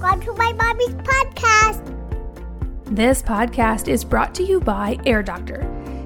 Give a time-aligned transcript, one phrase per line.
[0.00, 1.84] Welcome to my mommy's podcast.
[2.86, 5.60] This podcast is brought to you by Air Doctor.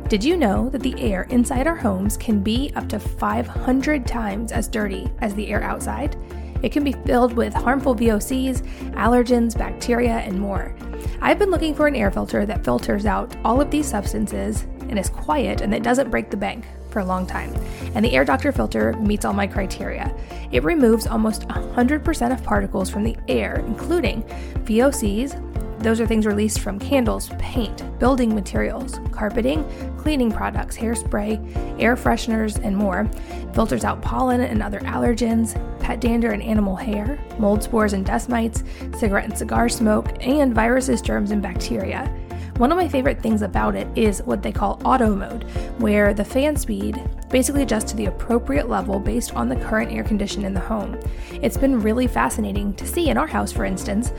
[0.08, 4.50] Did you know that the air inside our homes can be up to 500 times
[4.50, 6.16] as dirty as the air outside?
[6.60, 8.62] It can be filled with harmful VOCs,
[8.94, 10.74] allergens, bacteria, and more.
[11.20, 14.98] I've been looking for an air filter that filters out all of these substances and
[14.98, 17.52] is quiet and that doesn't break the bank for a long time.
[17.94, 20.14] And the Air Doctor filter meets all my criteria.
[20.50, 24.22] It removes almost 100% of particles from the air, including
[24.64, 25.38] VOCs,
[25.84, 29.62] those are things released from candles, paint, building materials, carpeting,
[29.98, 33.06] cleaning products, hairspray, air fresheners, and more.
[33.52, 38.30] Filters out pollen and other allergens, pet dander and animal hair, mold spores and dust
[38.30, 38.64] mites,
[38.98, 42.10] cigarette and cigar smoke, and viruses, germs, and bacteria.
[42.58, 45.42] One of my favorite things about it is what they call auto mode,
[45.78, 50.04] where the fan speed basically adjusts to the appropriate level based on the current air
[50.04, 50.96] condition in the home.
[51.32, 54.12] It's been really fascinating to see in our house, for instance,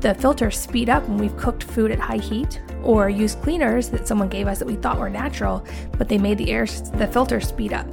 [0.00, 4.08] the filters speed up when we've cooked food at high heat or used cleaners that
[4.08, 5.62] someone gave us that we thought were natural,
[5.98, 7.86] but they made the air the filter speed up.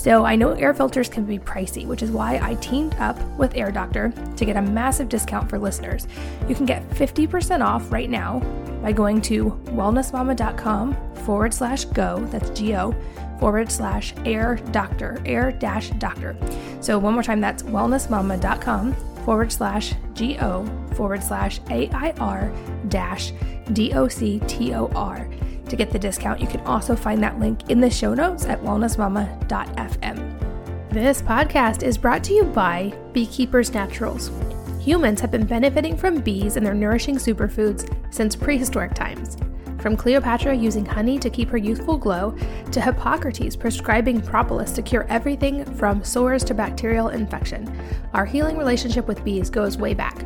[0.00, 3.54] So I know air filters can be pricey, which is why I teamed up with
[3.54, 6.06] Air Doctor to get a massive discount for listeners.
[6.48, 8.40] You can get 50% off right now
[8.80, 12.94] by going to wellnessmama.com forward slash go, that's G O,
[13.38, 16.34] forward slash air doctor, air dash doctor.
[16.80, 18.94] So one more time, that's wellnessmama.com
[19.26, 20.64] forward slash G-O
[20.94, 22.50] forward slash A-I-R
[22.88, 23.32] dash
[23.74, 25.30] D-O-C-T-O-R.
[25.70, 28.60] To get the discount, you can also find that link in the show notes at
[28.60, 30.90] wellnessmama.fm.
[30.90, 34.32] This podcast is brought to you by Beekeepers Naturals.
[34.80, 39.36] Humans have been benefiting from bees and their nourishing superfoods since prehistoric times.
[39.78, 42.36] From Cleopatra using honey to keep her youthful glow,
[42.72, 47.72] to Hippocrates prescribing propolis to cure everything from sores to bacterial infection,
[48.12, 50.24] our healing relationship with bees goes way back.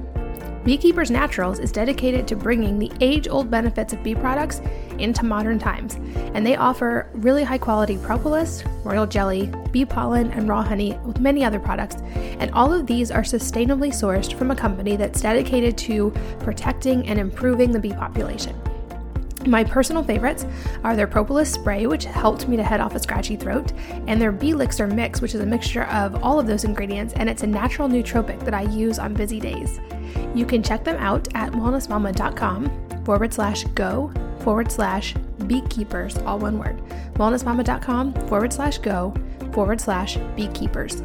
[0.65, 4.63] Beekeepers Naturals is dedicated to bringing the age old benefits of bee products
[4.99, 5.97] into modern times,
[6.33, 11.21] and they offer really high quality propolis, royal jelly, bee pollen, and raw honey, with
[11.21, 11.97] many other products.
[12.15, 17.19] And all of these are sustainably sourced from a company that's dedicated to protecting and
[17.19, 18.59] improving the bee population.
[19.47, 20.47] My personal favorites
[20.85, 23.73] are their propolis spray, which helped me to head off a scratchy throat,
[24.07, 27.29] and their bee elixir mix, which is a mixture of all of those ingredients, and
[27.29, 29.81] it's a natural nootropic that I use on busy days.
[30.35, 35.15] You can check them out at wellnessmama.com forward slash go forward slash
[35.47, 36.83] beekeepers, all one word.
[37.15, 39.15] Wellnessmama.com forward slash go
[39.53, 41.03] forward slash beekeepers.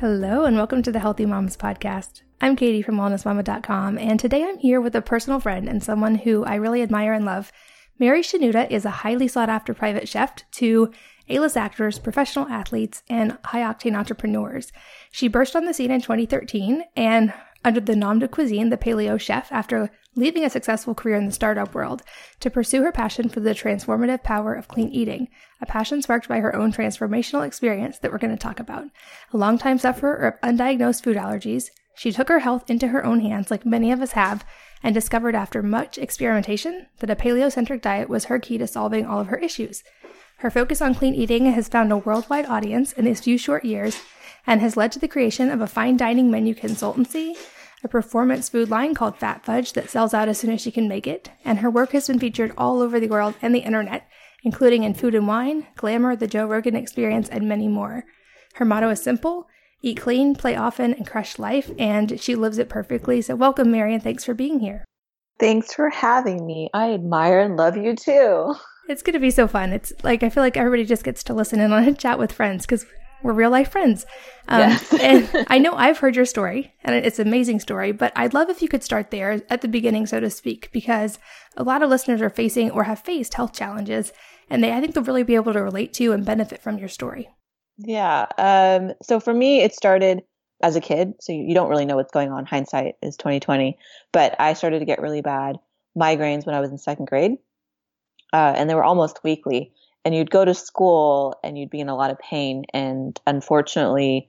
[0.00, 2.22] Hello, and welcome to the Healthy Moms Podcast.
[2.44, 6.44] I'm Katie from wellnessmama.com, and today I'm here with a personal friend and someone who
[6.44, 7.50] I really admire and love.
[7.98, 10.92] Mary Shenouda is a highly sought after private chef to
[11.30, 14.72] A list actors, professional athletes, and high octane entrepreneurs.
[15.10, 17.32] She burst on the scene in 2013 and
[17.64, 21.32] under the nom de cuisine, the paleo chef, after leaving a successful career in the
[21.32, 22.02] startup world
[22.40, 25.28] to pursue her passion for the transformative power of clean eating,
[25.62, 28.84] a passion sparked by her own transformational experience that we're going to talk about.
[29.32, 33.50] A longtime sufferer of undiagnosed food allergies, she took her health into her own hands,
[33.50, 34.44] like many of us have,
[34.82, 39.20] and discovered after much experimentation that a paleocentric diet was her key to solving all
[39.20, 39.82] of her issues.
[40.38, 44.00] Her focus on clean eating has found a worldwide audience in these few short years
[44.46, 47.34] and has led to the creation of a fine dining menu consultancy,
[47.82, 50.88] a performance food line called Fat Fudge that sells out as soon as she can
[50.88, 54.08] make it, and her work has been featured all over the world and the internet,
[54.42, 58.04] including in Food and Wine, Glamour, The Joe Rogan Experience, and many more.
[58.54, 59.48] Her motto is simple
[59.84, 61.70] eat clean, play often, and crush life.
[61.78, 63.20] And she lives it perfectly.
[63.22, 64.84] So, welcome, Mary, and thanks for being here.
[65.38, 66.70] Thanks for having me.
[66.72, 68.54] I admire and love you too.
[68.88, 69.72] It's going to be so fun.
[69.72, 72.32] It's like I feel like everybody just gets to listen in on a chat with
[72.32, 72.86] friends because
[73.22, 74.06] we're real life friends.
[74.48, 74.92] Um, yes.
[75.00, 78.50] and I know I've heard your story, and it's an amazing story, but I'd love
[78.50, 81.18] if you could start there at the beginning, so to speak, because
[81.56, 84.12] a lot of listeners are facing or have faced health challenges,
[84.48, 86.78] and they I think they'll really be able to relate to you and benefit from
[86.78, 87.30] your story.
[87.78, 88.26] Yeah.
[88.38, 90.22] Um, so for me, it started
[90.62, 91.14] as a kid.
[91.20, 92.46] So you don't really know what's going on.
[92.46, 93.76] Hindsight is 2020.
[94.12, 95.58] But I started to get really bad
[95.98, 97.32] migraines when I was in second grade.
[98.32, 99.72] Uh, and they were almost weekly.
[100.04, 102.64] And you'd go to school and you'd be in a lot of pain.
[102.72, 104.28] And unfortunately,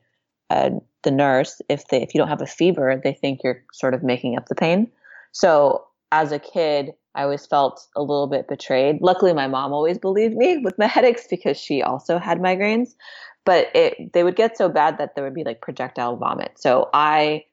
[0.49, 0.71] uh,
[1.03, 4.03] the nurse, if they if you don't have a fever, they think you're sort of
[4.03, 4.89] making up the pain.
[5.31, 9.01] So as a kid, I always felt a little bit betrayed.
[9.01, 12.95] Luckily, my mom always believed me with my headaches because she also had migraines
[13.45, 16.53] but it they would get so bad that there would be like projectile vomit.
[16.55, 17.45] So I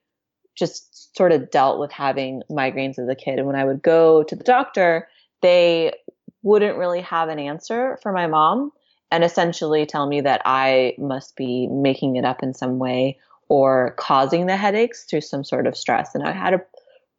[0.56, 3.38] just sort of dealt with having migraines as a kid.
[3.38, 5.08] And when I would go to the doctor,
[5.40, 5.92] they
[6.42, 8.72] wouldn't really have an answer for my mom
[9.10, 13.18] and essentially tell me that I must be making it up in some way
[13.48, 16.14] or causing the headaches through some sort of stress.
[16.14, 16.62] And I had a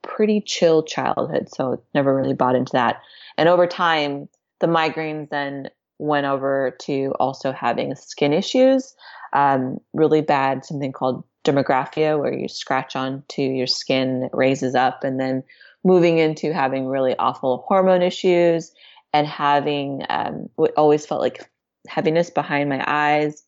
[0.02, 3.02] pretty chill childhood, so never really bought into that.
[3.38, 4.28] And over time,
[4.60, 5.70] the migraines then
[6.00, 8.96] went over to also having skin issues,
[9.34, 15.04] um, really bad, something called dermographism, where you scratch onto your skin, it raises up,
[15.04, 15.44] and then
[15.84, 18.72] moving into having really awful hormone issues
[19.14, 21.50] and having um, what always felt like
[21.88, 23.44] heaviness behind my eyes.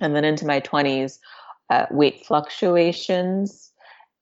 [0.00, 1.18] And then into my 20s,
[1.70, 3.72] uh, weight fluctuations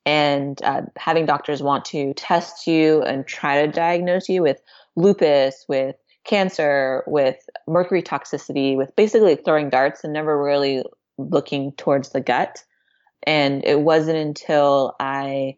[0.05, 4.61] and uh, having doctors want to test you and try to diagnose you with
[4.95, 7.37] lupus, with cancer, with
[7.67, 10.85] mercury toxicity, with basically throwing darts and never really
[11.19, 12.63] looking towards the gut.
[13.23, 15.57] And it wasn't until I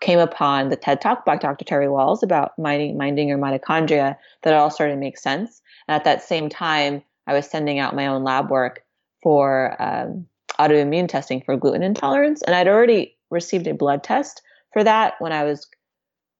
[0.00, 1.64] came upon the TED Talk by Dr.
[1.64, 5.62] Terry Wahls about minding, minding your mitochondria that it all started to make sense.
[5.88, 8.84] And at that same time, I was sending out my own lab work
[9.22, 10.26] for um,
[10.58, 12.42] autoimmune testing for gluten intolerance.
[12.42, 14.42] And I'd already received a blood test
[14.72, 15.68] for that when I was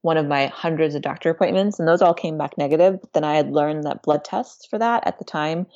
[0.02, 3.00] one of my hundreds of doctor appointments, and those all came back negative.
[3.14, 5.66] Then I had learned that blood tests for that at the time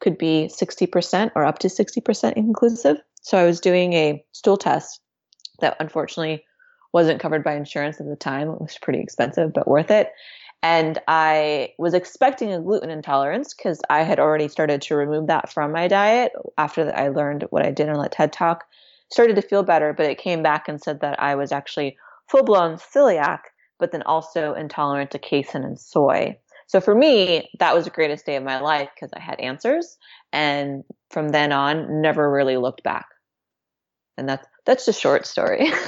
[0.00, 2.98] could be 60% or up to 60% inclusive.
[3.22, 5.00] So I was doing a stool test
[5.60, 6.44] that unfortunately
[6.92, 8.48] wasn't covered by insurance at the time.
[8.48, 10.10] It was pretty expensive, but worth it.
[10.62, 15.50] And I was expecting a gluten intolerance because I had already started to remove that
[15.50, 18.64] from my diet after I learned what I did on the TED Talk.
[19.10, 21.96] Started to feel better, but it came back and said that I was actually
[22.28, 23.40] full blown celiac,
[23.80, 26.38] but then also intolerant to casein and soy.
[26.66, 29.98] So for me, that was the greatest day of my life because I had answers.
[30.32, 33.06] And from then on, never really looked back.
[34.16, 35.72] And that's that's the short story.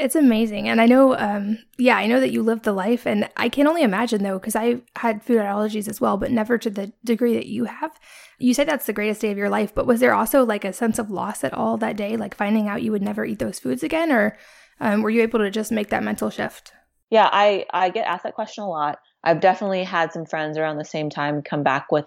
[0.00, 0.66] It's amazing.
[0.66, 3.06] And I know, um, yeah, I know that you lived the life.
[3.06, 6.56] And I can only imagine, though, because I had food allergies as well, but never
[6.56, 8.00] to the degree that you have.
[8.38, 10.72] You said that's the greatest day of your life, but was there also like a
[10.72, 13.60] sense of loss at all that day, like finding out you would never eat those
[13.60, 14.10] foods again?
[14.10, 14.38] Or
[14.80, 16.72] um, were you able to just make that mental shift?
[17.10, 19.00] Yeah, I, I get asked that question a lot.
[19.24, 22.06] I've definitely had some friends around the same time come back with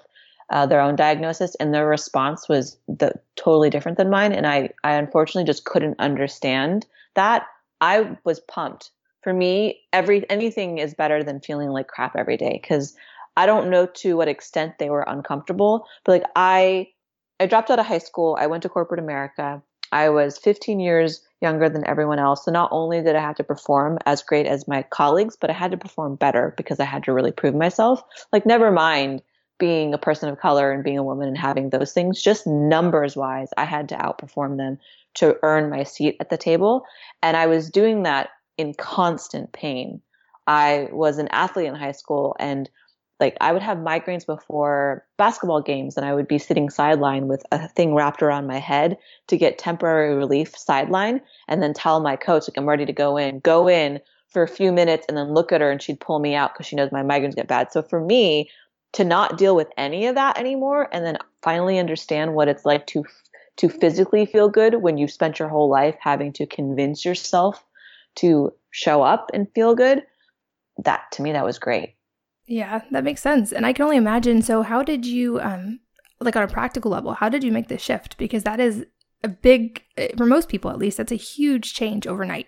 [0.49, 4.33] uh, their own diagnosis, and their response was the, totally different than mine.
[4.33, 6.85] And I, I unfortunately just couldn't understand
[7.15, 7.45] that
[7.81, 8.91] I was pumped.
[9.21, 12.93] For me, every anything is better than feeling like crap every day because
[13.37, 16.89] I don't know to what extent they were uncomfortable, but like I
[17.39, 19.61] I dropped out of high school, I went to corporate America.
[19.93, 22.45] I was 15 years younger than everyone else.
[22.45, 25.53] So not only did I have to perform as great as my colleagues, but I
[25.53, 28.01] had to perform better because I had to really prove myself.
[28.31, 29.21] Like never mind
[29.59, 33.15] being a person of color and being a woman and having those things, just numbers
[33.15, 34.79] wise, I had to outperform them
[35.15, 36.85] to earn my seat at the table.
[37.21, 40.01] And I was doing that in constant pain.
[40.47, 42.67] I was an athlete in high school and
[43.23, 47.41] like I would have migraines before basketball games and I would be sitting sideline with
[47.53, 48.97] a thing wrapped around my head
[49.27, 53.15] to get temporary relief sideline and then tell my coach like I'm ready to go
[53.15, 56.19] in, go in for a few minutes and then look at her and she'd pull
[56.19, 57.71] me out because she knows my migraines get bad.
[57.71, 58.49] So for me
[58.91, 62.85] to not deal with any of that anymore and then finally understand what it's like
[62.87, 63.05] to
[63.55, 67.63] to physically feel good when you've spent your whole life having to convince yourself
[68.15, 70.03] to show up and feel good,
[70.83, 71.92] that to me, that was great.
[72.45, 73.51] Yeah, that makes sense.
[73.51, 74.41] And I can only imagine.
[74.41, 75.79] So, how did you, um,
[76.19, 78.17] like on a practical level, how did you make this shift?
[78.17, 78.85] Because that is
[79.23, 82.47] a big, eh, for most people at least, that's a huge change overnight.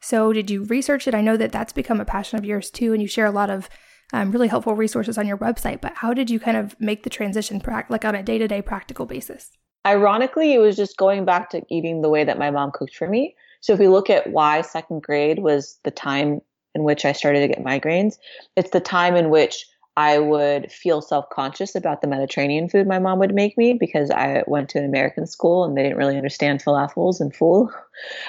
[0.00, 1.14] So, did you research it?
[1.14, 3.50] I know that that's become a passion of yours too, and you share a lot
[3.50, 3.68] of
[4.12, 5.80] um, really helpful resources on your website.
[5.80, 8.62] But how did you kind of make the transition, like on a day to day
[8.62, 9.50] practical basis?
[9.86, 13.08] Ironically, it was just going back to eating the way that my mom cooked for
[13.08, 13.36] me.
[13.60, 16.40] So if we look at why second grade was the time
[16.78, 18.18] in which I started to get migraines,
[18.56, 19.66] it's the time in which
[19.96, 24.10] I would feel self conscious about the Mediterranean food my mom would make me because
[24.12, 27.70] I went to an American school and they didn't really understand falafels and ful.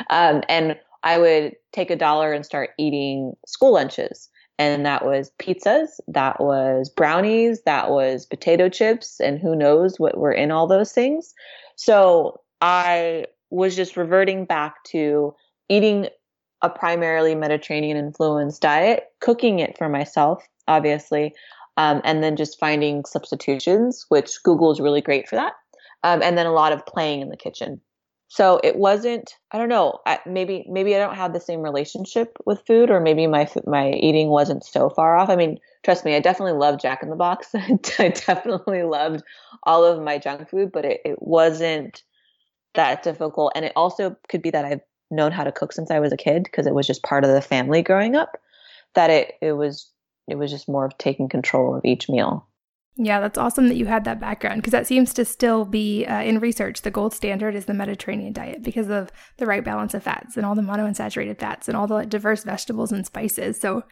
[0.09, 4.29] Um, and I would take a dollar and start eating school lunches
[4.59, 10.17] and that was pizzas, that was brownies, that was potato chips, and who knows what
[10.17, 11.33] were in all those things.
[11.77, 15.33] So I was just reverting back to
[15.69, 16.09] eating
[16.61, 21.33] a primarily Mediterranean influenced diet, cooking it for myself, obviously,
[21.77, 25.53] um, and then just finding substitutions, which Google is really great for that.
[26.03, 27.81] Um, and then a lot of playing in the kitchen.
[28.29, 32.37] So it wasn't i don't know I, maybe maybe i don't have the same relationship
[32.45, 35.29] with food or maybe my my eating wasn't so far off.
[35.29, 37.49] I mean trust me i definitely loved Jack in the Box.
[37.55, 39.23] I definitely loved
[39.63, 42.03] all of my junk food but it, it wasn't
[42.75, 43.51] that difficult.
[43.55, 46.17] And it also could be that i've known how to cook since i was a
[46.17, 48.39] kid because it was just part of the family growing up
[48.95, 49.91] that it it was
[50.27, 52.45] it was just more of taking control of each meal
[53.01, 56.21] Yeah, that's awesome that you had that background because that seems to still be uh,
[56.21, 56.81] in research.
[56.81, 60.45] The gold standard is the Mediterranean diet because of the right balance of fats and
[60.45, 63.57] all the monounsaturated fats and all the diverse vegetables and spices.
[63.57, 63.83] So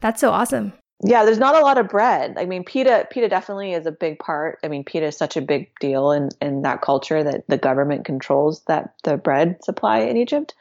[0.00, 0.72] that's so awesome.
[1.04, 2.36] Yeah, there's not a lot of bread.
[2.38, 4.58] I mean, pita pita definitely is a big part.
[4.64, 8.06] I mean, pita is such a big deal in in that culture that the government
[8.06, 10.54] controls that the bread supply in Egypt.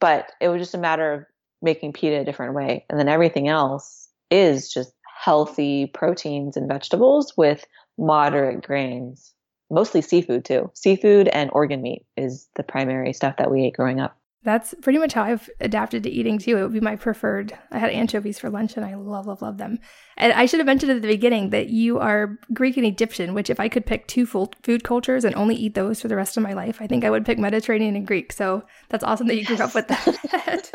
[0.00, 1.24] But it was just a matter of
[1.62, 7.34] making pita a different way, and then everything else is just healthy proteins and vegetables
[7.36, 7.66] with
[7.98, 9.34] moderate grains,
[9.70, 10.70] mostly seafood too.
[10.74, 14.18] Seafood and organ meat is the primary stuff that we ate growing up.
[14.42, 16.56] That's pretty much how I've adapted to eating too.
[16.56, 17.52] It would be my preferred.
[17.70, 19.78] I had anchovies for lunch and I love, love, love them.
[20.16, 23.50] And I should have mentioned at the beginning that you are Greek and Egyptian, which
[23.50, 26.42] if I could pick two food cultures and only eat those for the rest of
[26.42, 28.32] my life, I think I would pick Mediterranean and Greek.
[28.32, 30.70] So that's awesome that you grew up with that.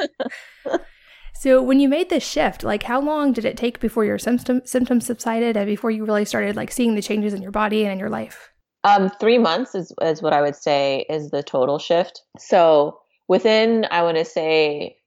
[1.34, 4.62] so when you made this shift, like how long did it take before your symptom,
[4.66, 7.94] symptoms subsided and before you really started like seeing the changes in your body and
[7.94, 8.52] in your life?
[8.84, 12.22] Um, three months is, is what I would say is the total shift.
[12.38, 14.98] So within I want to say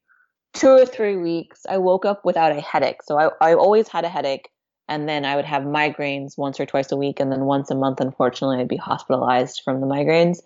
[0.55, 3.03] two or three weeks, I woke up without a headache.
[3.03, 4.51] So I, I always had a headache,
[4.89, 7.75] and then I would have migraines once or twice a week, and then once a
[7.75, 10.39] month, unfortunately, I'd be hospitalized from the migraines.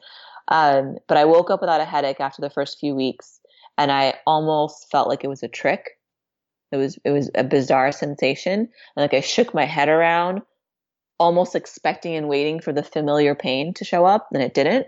[0.48, 3.40] Um, but I woke up without a headache after the first few weeks,
[3.78, 5.98] and I almost felt like it was a trick.
[6.72, 10.42] It was it was a bizarre sensation, and like I shook my head around,
[11.18, 14.86] almost expecting and waiting for the familiar pain to show up, and it didn't.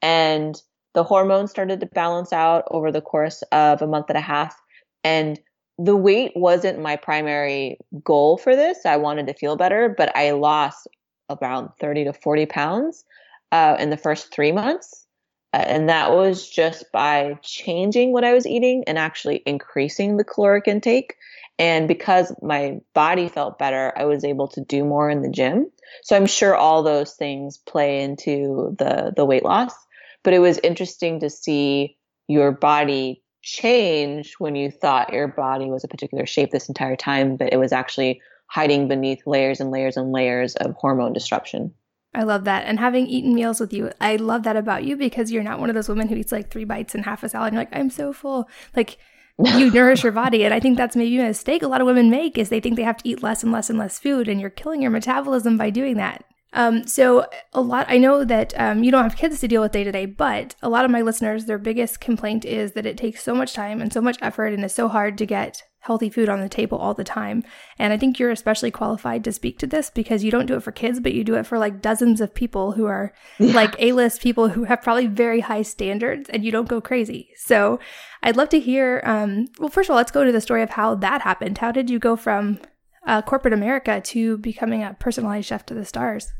[0.00, 0.60] And
[0.94, 4.60] the hormones started to balance out over the course of a month and a half.
[5.04, 5.40] And
[5.78, 8.84] the weight wasn't my primary goal for this.
[8.84, 10.86] I wanted to feel better, but I lost
[11.30, 13.04] around 30 to 40 pounds
[13.50, 15.06] uh, in the first three months.
[15.54, 20.24] Uh, and that was just by changing what I was eating and actually increasing the
[20.24, 21.16] caloric intake.
[21.58, 25.70] And because my body felt better, I was able to do more in the gym.
[26.02, 29.74] So I'm sure all those things play into the the weight loss
[30.22, 31.96] but it was interesting to see
[32.28, 37.36] your body change when you thought your body was a particular shape this entire time,
[37.36, 41.72] but it was actually hiding beneath layers and layers and layers of hormone disruption.
[42.14, 42.66] I love that.
[42.66, 45.70] And having eaten meals with you, I love that about you because you're not one
[45.70, 47.74] of those women who eats like three bites and half a salad and you're like,
[47.74, 48.48] I'm so full.
[48.76, 48.98] Like
[49.38, 50.44] you nourish your body.
[50.44, 52.76] And I think that's maybe a mistake a lot of women make is they think
[52.76, 55.56] they have to eat less and less and less food and you're killing your metabolism
[55.56, 56.24] by doing that.
[56.52, 59.72] Um, so a lot, I know that um, you don't have kids to deal with
[59.72, 62.98] day to day, but a lot of my listeners, their biggest complaint is that it
[62.98, 66.08] takes so much time and so much effort and it's so hard to get healthy
[66.08, 67.42] food on the table all the time.
[67.78, 70.62] And I think you're especially qualified to speak to this because you don't do it
[70.62, 73.52] for kids, but you do it for like dozens of people who are yeah.
[73.52, 77.30] like A-list people who have probably very high standards and you don't go crazy.
[77.36, 77.80] So
[78.22, 80.70] I'd love to hear, um, well, first of all, let's go to the story of
[80.70, 81.58] how that happened.
[81.58, 82.60] How did you go from
[83.04, 86.32] uh, corporate America to becoming a personalized chef to the stars?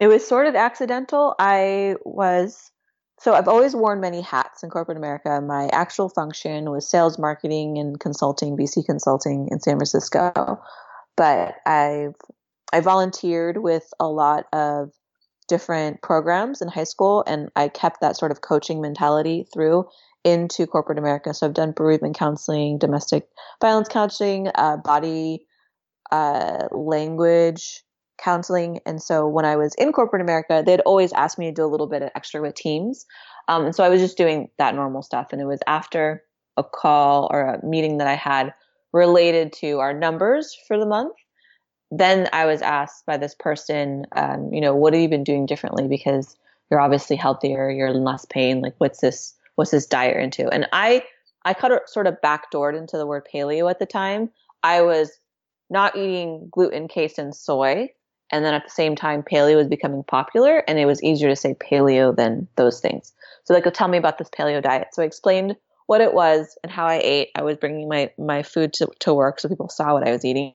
[0.00, 1.34] It was sort of accidental.
[1.38, 2.72] I was
[3.20, 5.42] so I've always worn many hats in corporate America.
[5.42, 10.58] My actual function was sales, marketing, and consulting, BC Consulting in San Francisco.
[11.16, 12.14] But I've
[12.72, 14.92] I volunteered with a lot of
[15.48, 19.84] different programs in high school, and I kept that sort of coaching mentality through
[20.24, 21.34] into corporate America.
[21.34, 23.28] So I've done bereavement counseling, domestic
[23.60, 25.46] violence counseling, uh, body
[26.10, 27.82] uh, language
[28.20, 28.80] counseling.
[28.86, 31.68] And so when I was in corporate America, they'd always ask me to do a
[31.68, 33.06] little bit of extra with teams.
[33.48, 35.28] Um, and so I was just doing that normal stuff.
[35.32, 36.22] And it was after
[36.56, 38.54] a call or a meeting that I had
[38.92, 41.14] related to our numbers for the month.
[41.90, 45.46] Then I was asked by this person, um, you know, what have you been doing
[45.46, 45.88] differently?
[45.88, 46.36] Because
[46.70, 48.60] you're obviously healthier, you're in less pain.
[48.60, 49.34] Like, what's this?
[49.56, 50.48] What's this diet into?
[50.48, 51.02] And I,
[51.44, 54.30] I kind of sort of backdoored into the word paleo at the time.
[54.62, 55.10] I was
[55.68, 57.90] not eating gluten, casein, soy,
[58.30, 61.36] and then at the same time, paleo was becoming popular and it was easier to
[61.36, 63.12] say paleo than those things.
[63.44, 64.88] So like, tell me about this paleo diet.
[64.92, 65.56] So I explained
[65.86, 67.30] what it was and how I ate.
[67.34, 70.24] I was bringing my, my food to, to work so people saw what I was
[70.24, 70.54] eating.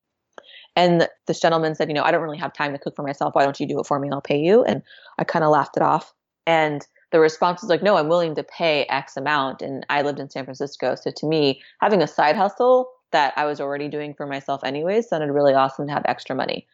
[0.78, 3.36] And this gentleman said, you know, I don't really have time to cook for myself.
[3.36, 4.64] Why don't you do it for me I'll pay you?
[4.64, 4.82] And
[5.18, 6.14] I kind of laughed it off.
[6.48, 9.62] And the response was like, no, I'm willing to pay X amount.
[9.62, 10.96] And I lived in San Francisco.
[10.96, 15.08] So to me, having a side hustle that I was already doing for myself anyways
[15.08, 16.68] sounded really awesome to have extra money.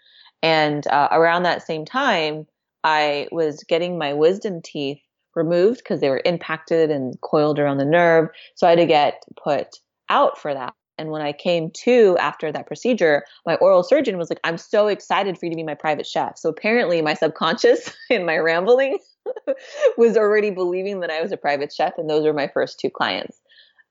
[0.43, 2.47] And uh, around that same time,
[2.83, 5.01] I was getting my wisdom teeth
[5.35, 8.29] removed because they were impacted and coiled around the nerve.
[8.55, 9.67] So I had to get put
[10.09, 10.73] out for that.
[10.97, 14.87] And when I came to after that procedure, my oral surgeon was like, I'm so
[14.87, 16.37] excited for you to be my private chef.
[16.37, 18.99] So apparently, my subconscious in my rambling
[19.97, 21.97] was already believing that I was a private chef.
[21.97, 23.39] And those were my first two clients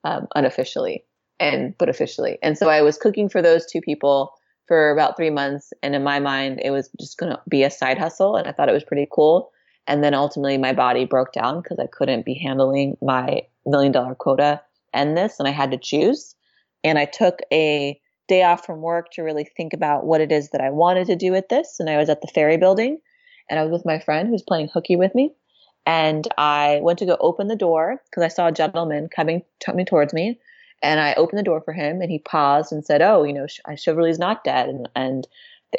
[0.04, 1.04] um, unofficially
[1.40, 2.38] and but officially.
[2.42, 4.34] And so I was cooking for those two people
[4.70, 5.72] for about three months.
[5.82, 8.36] And in my mind, it was just going to be a side hustle.
[8.36, 9.50] And I thought it was pretty cool.
[9.88, 14.14] And then ultimately, my body broke down because I couldn't be handling my million dollar
[14.14, 14.62] quota
[14.94, 15.40] and this.
[15.40, 16.36] And I had to choose.
[16.84, 20.50] And I took a day off from work to really think about what it is
[20.50, 21.80] that I wanted to do with this.
[21.80, 23.00] And I was at the ferry building
[23.48, 25.32] and I was with my friend who was playing hooky with me.
[25.84, 29.84] And I went to go open the door because I saw a gentleman coming, coming
[29.84, 30.38] towards me.
[30.82, 33.46] And I opened the door for him and he paused and said, Oh, you know,
[33.66, 34.68] I Chivalry's not dead.
[34.68, 35.28] And, and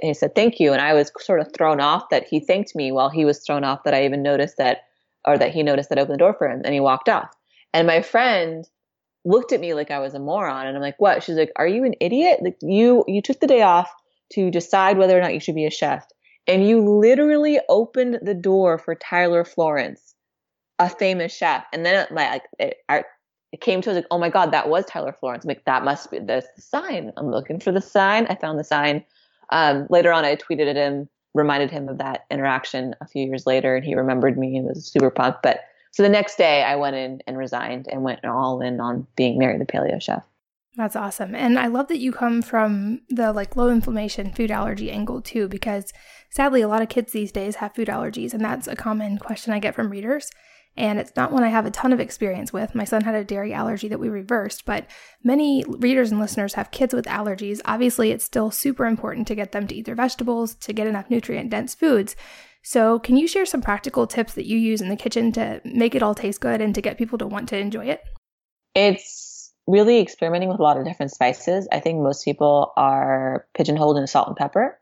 [0.01, 0.73] he said, Thank you.
[0.73, 3.63] And I was sort of thrown off that he thanked me while he was thrown
[3.63, 4.83] off that I even noticed that,
[5.25, 7.31] or that he noticed that I opened the door for him and he walked off.
[7.73, 8.65] And my friend
[9.25, 10.67] looked at me like I was a moron.
[10.67, 11.23] And I'm like, What?
[11.23, 12.39] She's like, Are you an idiot?
[12.41, 13.91] Like, you, you took the day off
[14.33, 16.07] to decide whether or not you should be a chef.
[16.47, 20.15] And you literally opened the door for Tyler Florence,
[20.79, 21.65] a famous chef.
[21.71, 23.03] And then like, it, I,
[23.51, 25.43] it came to us like, oh my God, that was Tyler Florence.
[25.43, 27.11] I'm like, that must be the sign.
[27.17, 28.25] I'm looking for the sign.
[28.27, 29.03] I found the sign.
[29.49, 33.45] Um, later on, I tweeted at him, reminded him of that interaction a few years
[33.45, 35.43] later, and he remembered me and was super pumped.
[35.43, 39.05] But so the next day, I went in and resigned and went all in on
[39.17, 40.23] being Mary the Paleo Chef.
[40.77, 41.35] That's awesome.
[41.35, 45.49] And I love that you come from the like low inflammation food allergy angle too,
[45.49, 45.91] because
[46.29, 48.33] sadly, a lot of kids these days have food allergies.
[48.33, 50.31] And that's a common question I get from readers
[50.77, 52.73] and it's not one I have a ton of experience with.
[52.73, 54.85] My son had a dairy allergy that we reversed, but
[55.23, 57.59] many readers and listeners have kids with allergies.
[57.65, 61.09] Obviously, it's still super important to get them to eat their vegetables, to get enough
[61.09, 62.15] nutrient dense foods.
[62.63, 65.95] So, can you share some practical tips that you use in the kitchen to make
[65.95, 68.01] it all taste good and to get people to want to enjoy it?
[68.75, 71.67] It's really experimenting with a lot of different spices.
[71.71, 74.79] I think most people are pigeonholed in salt and pepper.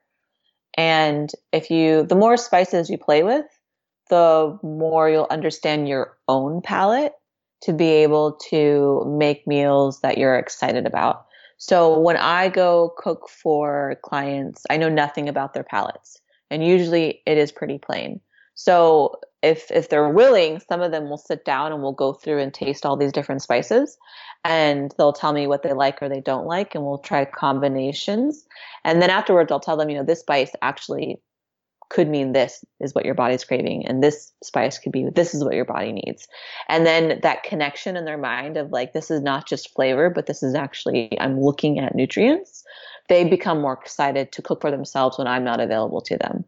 [0.78, 3.46] And if you, the more spices you play with,
[4.10, 7.14] the more you'll understand your own palate
[7.62, 11.26] to be able to make meals that you're excited about.
[11.58, 17.22] So when I go cook for clients, I know nothing about their palates, and usually
[17.26, 18.22] it is pretty plain.
[18.56, 22.40] So if if they're willing, some of them will sit down and we'll go through
[22.40, 23.98] and taste all these different spices
[24.44, 28.46] and they'll tell me what they like or they don't like and we'll try combinations.
[28.84, 31.22] And then afterwards I'll tell them, you know, this spice actually
[31.90, 35.44] could mean this is what your body's craving and this spice could be this is
[35.44, 36.28] what your body needs.
[36.68, 40.28] And then that connection in their mind of like this is not just flavor but
[40.28, 42.64] this is actually i'm looking at nutrients
[43.08, 46.46] they become more excited to cook for themselves when i'm not available to them.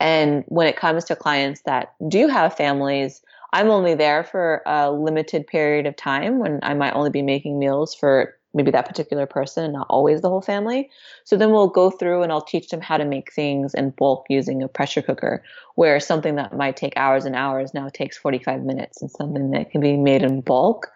[0.00, 4.90] And when it comes to clients that do have families i'm only there for a
[4.90, 9.26] limited period of time when i might only be making meals for maybe that particular
[9.26, 10.90] person and not always the whole family.
[11.24, 14.26] So then we'll go through and I'll teach them how to make things in bulk
[14.28, 15.42] using a pressure cooker,
[15.74, 19.70] where something that might take hours and hours now takes 45 minutes and something that
[19.70, 20.90] can be made in bulk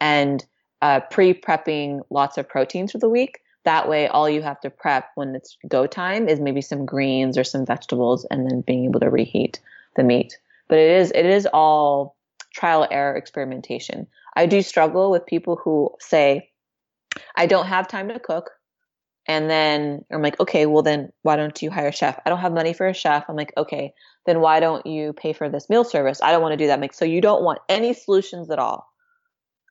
[0.00, 0.44] and
[0.82, 3.40] uh, pre prepping lots of proteins for the week.
[3.64, 7.38] That way, all you have to prep when it's go time is maybe some greens
[7.38, 9.60] or some vegetables and then being able to reheat
[9.96, 10.38] the meat.
[10.68, 12.16] But it is, it is all
[12.52, 14.06] trial error experimentation.
[14.36, 16.50] I do struggle with people who say,
[17.36, 18.50] I don't have time to cook.
[19.26, 22.20] And then I'm like, okay, well then why don't you hire a chef?
[22.24, 23.24] I don't have money for a chef.
[23.28, 23.92] I'm like, okay,
[24.26, 26.20] then why don't you pay for this meal service?
[26.22, 26.74] I don't want to do that.
[26.74, 28.86] I'm like, so you don't want any solutions at all.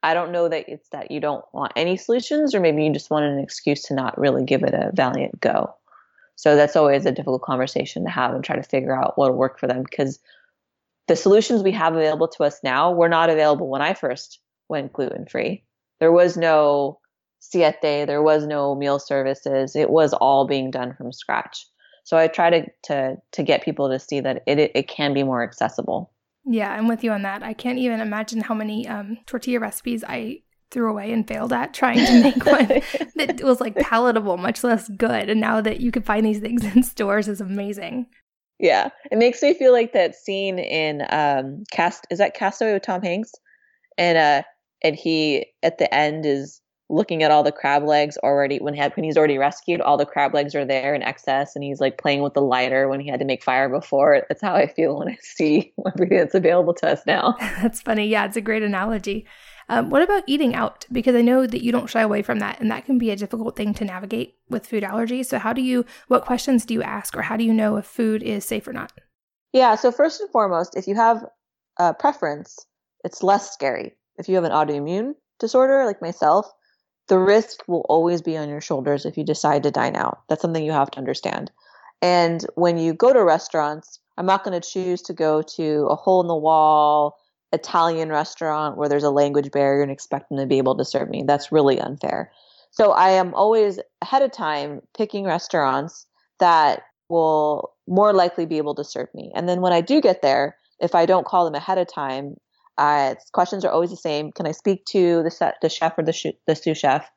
[0.01, 3.09] I don't know that it's that you don't want any solutions, or maybe you just
[3.09, 5.75] wanted an excuse to not really give it a valiant go.
[6.35, 9.59] So that's always a difficult conversation to have and try to figure out what'll work
[9.59, 10.19] for them because
[11.07, 14.91] the solutions we have available to us now were not available when I first went
[14.91, 15.63] gluten free.
[15.99, 16.99] There was no
[17.43, 19.75] Siete, there was no meal services.
[19.75, 21.67] It was all being done from scratch.
[22.05, 25.23] So I try to to to get people to see that it it, can be
[25.23, 26.11] more accessible.
[26.45, 27.43] Yeah, I'm with you on that.
[27.43, 31.73] I can't even imagine how many um, tortilla recipes I threw away and failed at
[31.73, 32.81] trying to make one
[33.15, 35.29] that was like palatable, much less good.
[35.29, 38.07] And now that you can find these things in stores is amazing.
[38.59, 42.73] Yeah, it makes me feel like that scene in um, Cast is that Cast Away
[42.73, 43.31] with Tom Hanks,
[43.97, 44.43] and uh,
[44.81, 48.79] and he at the end is looking at all the crab legs already when, he
[48.79, 51.79] had, when he's already rescued all the crab legs are there in excess and he's
[51.79, 54.25] like playing with the lighter when he had to make fire before.
[54.27, 57.35] That's how i feel when i see everything that's available to us now.
[57.39, 58.07] That's funny.
[58.07, 59.25] Yeah it's a great analogy.
[59.69, 60.85] Um, what about eating out?
[60.91, 63.15] Because i know that you don't shy away from that and that can be a
[63.15, 65.25] difficult thing to navigate with food allergies.
[65.25, 67.85] So how do you what questions do you ask or how do you know if
[67.85, 68.91] food is safe or not?
[69.53, 71.23] Yeah so first and foremost if you have
[71.79, 72.57] a preference
[73.05, 73.93] it's less scary.
[74.17, 76.45] If you have an autoimmune disorder like myself
[77.13, 80.23] the risk will always be on your shoulders if you decide to dine out.
[80.29, 81.51] That's something you have to understand.
[82.01, 85.95] And when you go to restaurants, I'm not going to choose to go to a
[85.95, 87.19] hole in the wall
[87.51, 91.07] Italian restaurant where there's a language barrier and expect them to be able to serve
[91.07, 91.23] me.
[91.23, 92.31] That's really unfair.
[92.71, 96.07] So I am always ahead of time picking restaurants
[96.39, 99.31] that will more likely be able to serve me.
[99.35, 102.37] And then when I do get there, if I don't call them ahead of time,
[102.77, 104.31] uh, questions are always the same.
[104.31, 107.09] Can I speak to the, set, the chef or the, sh- the sous chef?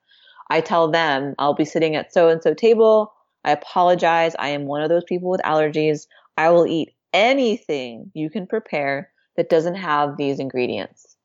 [0.50, 3.12] I tell them I'll be sitting at so and so table.
[3.44, 4.34] I apologize.
[4.38, 6.06] I am one of those people with allergies.
[6.36, 11.16] I will eat anything you can prepare that doesn't have these ingredients.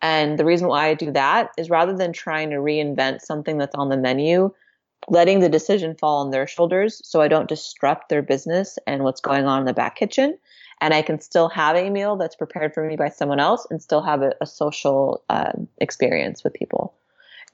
[0.00, 3.74] And the reason why I do that is rather than trying to reinvent something that's
[3.74, 4.52] on the menu,
[5.08, 9.20] letting the decision fall on their shoulders so I don't disrupt their business and what's
[9.20, 10.38] going on in the back kitchen.
[10.80, 13.82] And I can still have a meal that's prepared for me by someone else and
[13.82, 16.94] still have a, a social uh, experience with people.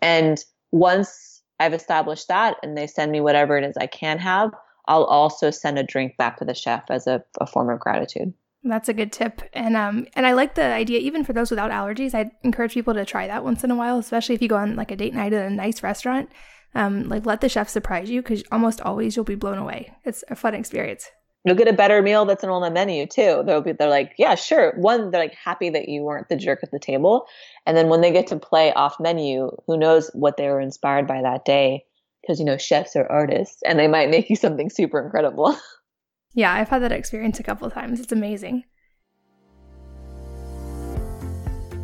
[0.03, 4.53] And once I've established that and they send me whatever it is I can have,
[4.87, 8.35] I'll also send a drink back to the chef as a, a form of gratitude.
[8.67, 10.99] That's a good tip, and um, and I like the idea.
[11.01, 13.99] Even for those without allergies, I encourage people to try that once in a while,
[13.99, 16.31] especially if you go on like a date night at a nice restaurant.
[16.75, 19.93] Um, like let the chef surprise you because almost always you'll be blown away.
[20.03, 21.11] It's a fun experience.
[21.45, 23.43] You'll get a better meal that's on the menu too.
[23.45, 24.73] They'll be they're like, yeah, sure.
[24.77, 27.27] One, they're like happy that you weren't the jerk at the table,
[27.67, 31.07] and then when they get to play off menu, who knows what they were inspired
[31.07, 31.85] by that day?
[32.23, 35.57] Because you know chefs are artists, and they might make you something super incredible.
[36.37, 38.01] Yeah, I've had that experience a couple times.
[38.01, 38.65] It's amazing.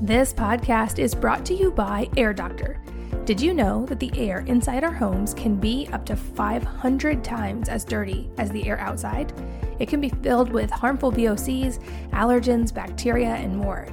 [0.03, 2.83] This podcast is brought to you by Air Doctor.
[3.31, 7.69] Did you know that the air inside our homes can be up to 500 times
[7.69, 9.33] as dirty as the air outside?
[9.79, 11.79] It can be filled with harmful VOCs,
[12.11, 13.87] allergens, bacteria, and more.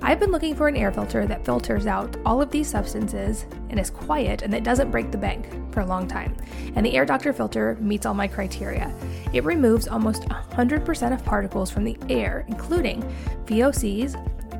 [0.00, 3.80] I've been looking for an air filter that filters out all of these substances and
[3.80, 6.36] is quiet and that doesn't break the bank for a long time.
[6.76, 8.94] And the Air Doctor filter meets all my criteria.
[9.32, 13.02] It removes almost 100% of particles from the air, including
[13.46, 14.14] VOCs,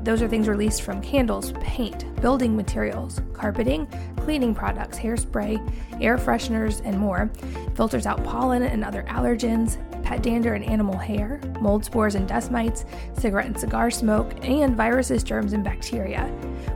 [0.05, 3.87] those are things released from candles, paint, building materials, carpeting,
[4.17, 5.59] cleaning products, hairspray,
[5.99, 7.29] air fresheners, and more.
[7.73, 12.51] Filters out pollen and other allergens, pet dander and animal hair, mold spores and dust
[12.51, 16.27] mites, cigarette and cigar smoke, and viruses, germs, and bacteria.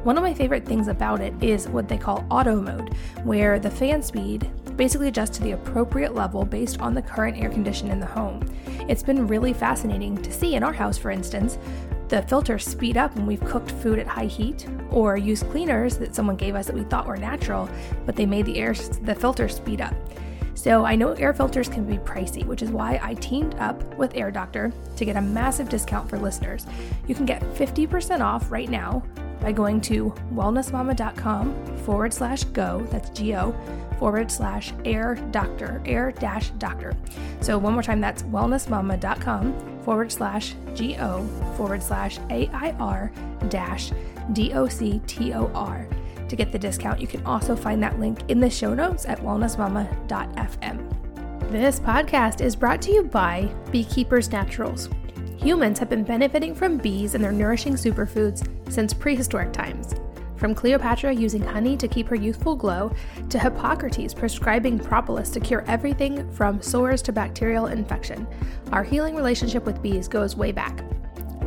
[0.04, 3.70] One of my favorite things about it is what they call auto mode, where the
[3.70, 8.00] fan speed basically adjusts to the appropriate level based on the current air condition in
[8.00, 8.44] the home.
[8.88, 11.60] It's been really fascinating to see in our house, for instance,
[12.10, 16.15] the filters speed up when we've cooked food at high heat or used cleaners that
[16.15, 17.69] someone gave us that we thought were natural,
[18.06, 19.93] but they made the air the filter speed up.
[20.56, 24.13] So I know air filters can be pricey, which is why I teamed up with
[24.15, 26.65] Air Doctor to get a massive discount for listeners.
[27.08, 29.02] You can get 50% off right now
[29.39, 33.56] by going to wellnessmama.com forward slash go, that's G O,
[34.00, 36.93] forward slash air doctor, air dash doctor.
[37.39, 41.25] So one more time, that's wellnessmama.com forward slash G O
[41.58, 43.12] forward slash A I R
[43.47, 43.91] dash
[44.34, 45.88] D O C T O R.
[46.28, 49.19] To get the discount, you can also find that link in the show notes at
[49.21, 51.52] wellnessmama.fm.
[51.52, 54.89] This podcast is brought to you by Beekeepers Naturals.
[55.38, 59.95] Humans have been benefiting from bees and their nourishing superfoods since prehistoric times.
[60.39, 62.93] From Cleopatra using honey to keep her youthful glow,
[63.28, 68.25] to Hippocrates prescribing propolis to cure everything from sores to bacterial infection,
[68.71, 70.82] our healing relationship with bees goes way back.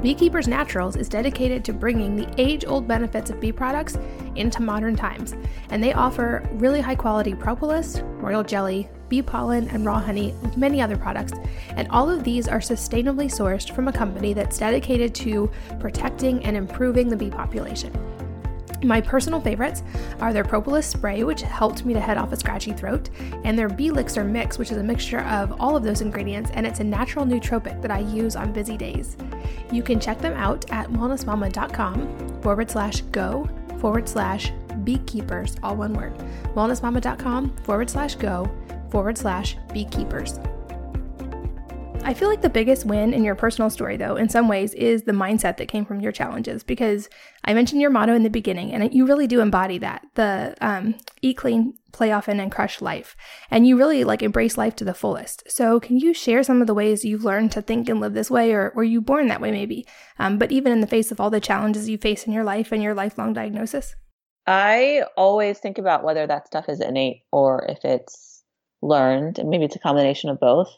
[0.02, 3.96] Beekeepers Naturals is dedicated to bringing the age old benefits of bee products
[4.34, 5.34] into modern times,
[5.70, 10.58] and they offer really high quality propolis, royal jelly, bee pollen, and raw honey, with
[10.58, 11.32] many other products.
[11.76, 15.50] And all of these are sustainably sourced from a company that's dedicated to
[15.80, 17.90] protecting and improving the bee population.
[18.82, 19.82] My personal favorites
[20.20, 23.10] are their propolis spray, which helped me to head off a scratchy throat,
[23.44, 26.66] and their bee elixir mix, which is a mixture of all of those ingredients, and
[26.66, 29.16] it's a natural nootropic that I use on busy days.
[29.70, 34.52] You can check them out at wellnessmama.com forward slash go forward slash
[34.84, 36.16] beekeepers, all one word.
[36.54, 38.50] Wellnessmama.com forward slash go
[38.90, 40.38] forward slash beekeepers.
[42.04, 45.04] I feel like the biggest win in your personal story, though, in some ways, is
[45.04, 46.64] the mindset that came from your challenges.
[46.64, 47.08] Because
[47.44, 50.96] I mentioned your motto in the beginning, and you really do embody that the um,
[51.22, 53.14] eat clean, play often, and crush life.
[53.52, 55.44] And you really like embrace life to the fullest.
[55.48, 58.30] So, can you share some of the ways you've learned to think and live this
[58.30, 59.86] way, or were you born that way, maybe?
[60.18, 62.72] Um, but even in the face of all the challenges you face in your life
[62.72, 63.94] and your lifelong diagnosis?
[64.44, 68.42] I always think about whether that stuff is innate or if it's
[68.82, 70.68] learned, and maybe it's a combination of both.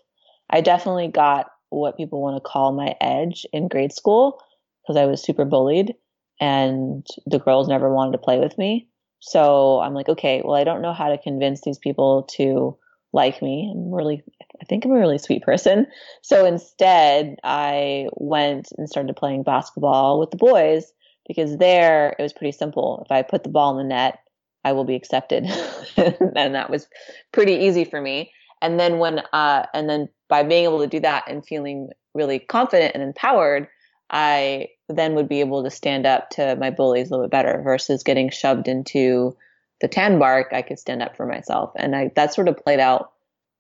[0.50, 4.40] I definitely got what people want to call my edge in grade school
[4.83, 5.94] because I was super bullied
[6.40, 8.88] and the girls never wanted to play with me.
[9.20, 12.76] So I'm like, okay, well, I don't know how to convince these people to
[13.12, 13.72] like me.
[13.74, 14.22] I'm really,
[14.61, 15.87] I think I'm a really sweet person.
[16.22, 20.92] So instead, I went and started playing basketball with the boys
[21.26, 23.02] because there it was pretty simple.
[23.04, 24.18] If I put the ball in the net,
[24.64, 25.44] I will be accepted.
[25.96, 26.87] and that was
[27.33, 28.33] pretty easy for me.
[28.64, 32.38] And then when, uh, and then by being able to do that and feeling really
[32.38, 33.68] confident and empowered,
[34.09, 37.61] I then would be able to stand up to my bullies a little bit better
[37.62, 39.37] versus getting shoved into
[39.83, 40.48] the tan bark.
[40.53, 41.72] I could stand up for myself.
[41.77, 43.12] And I, that sort of played out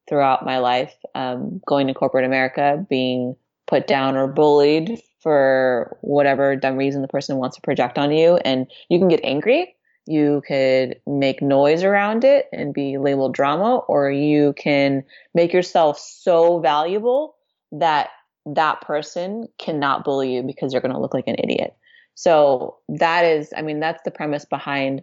[0.08, 3.36] throughout my life, um, going to corporate America, being
[3.66, 8.36] put down or bullied for whatever dumb reason the person wants to project on you.
[8.36, 9.74] And you can get angry.
[10.06, 15.98] You could make noise around it and be labeled drama, or you can make yourself
[15.98, 17.36] so valuable
[17.72, 18.10] that
[18.46, 21.74] that person cannot bully you because you're going to look like an idiot.
[22.14, 25.02] So that is, I mean, that's the premise behind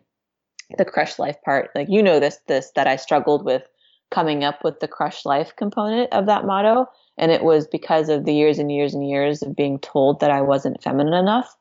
[0.77, 1.71] the crush life part.
[1.75, 3.63] Like, you know, this, this, that I struggled with
[4.11, 6.85] coming up with the crush life component of that motto.
[7.17, 10.31] And it was because of the years and years and years of being told that
[10.31, 11.55] I wasn't feminine enough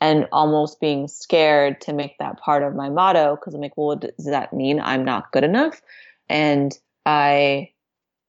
[0.00, 3.36] and almost being scared to make that part of my motto.
[3.36, 5.80] Cause I'm like, well, does that mean I'm not good enough?
[6.28, 7.70] And I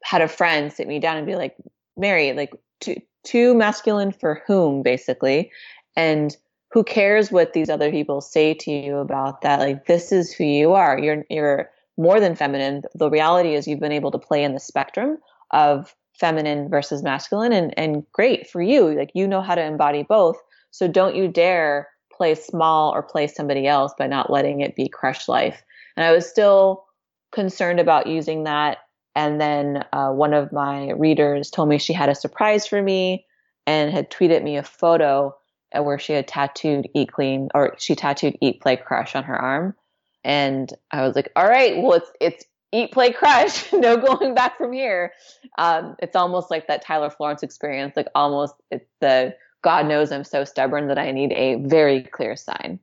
[0.04, 1.56] had a friend sit me down and be like,
[1.98, 5.52] Mary, like, too, too masculine for whom, basically.
[5.96, 6.36] And
[6.72, 9.60] who cares what these other people say to you about that?
[9.60, 10.98] Like, this is who you are.
[10.98, 12.84] You're, you're more than feminine.
[12.96, 15.18] The reality is you've been able to play in the spectrum
[15.52, 18.94] of feminine versus masculine and, and great for you.
[18.94, 20.38] Like, you know how to embody both.
[20.72, 24.90] So don't you dare play small or play somebody else by not letting it be
[24.90, 25.64] crush life.
[25.96, 26.86] And I was still
[27.32, 28.80] concerned about using that
[29.16, 33.26] and then uh, one of my readers told me she had a surprise for me
[33.68, 35.36] and had tweeted me a photo
[35.76, 39.76] where she had tattooed Eat Clean or she tattooed Eat Play Crush on her arm.
[40.24, 43.74] And I was like, all right, well, it's, it's Eat Play Crush.
[43.74, 45.12] no going back from here.
[45.58, 50.24] Um, it's almost like that Tyler Florence experience, like almost it's the God knows I'm
[50.24, 52.80] so stubborn that I need a very clear sign.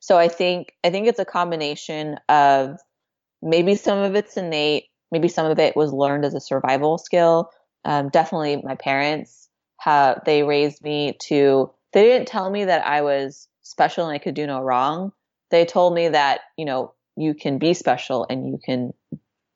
[0.00, 2.78] So I think, I think it's a combination of
[3.42, 7.50] maybe some of it's innate maybe some of it was learned as a survival skill.
[7.84, 9.48] Um, definitely my parents
[9.78, 14.18] have, they raised me to, they didn't tell me that I was special and I
[14.18, 15.12] could do no wrong.
[15.50, 18.92] They told me that, you know, you can be special and you can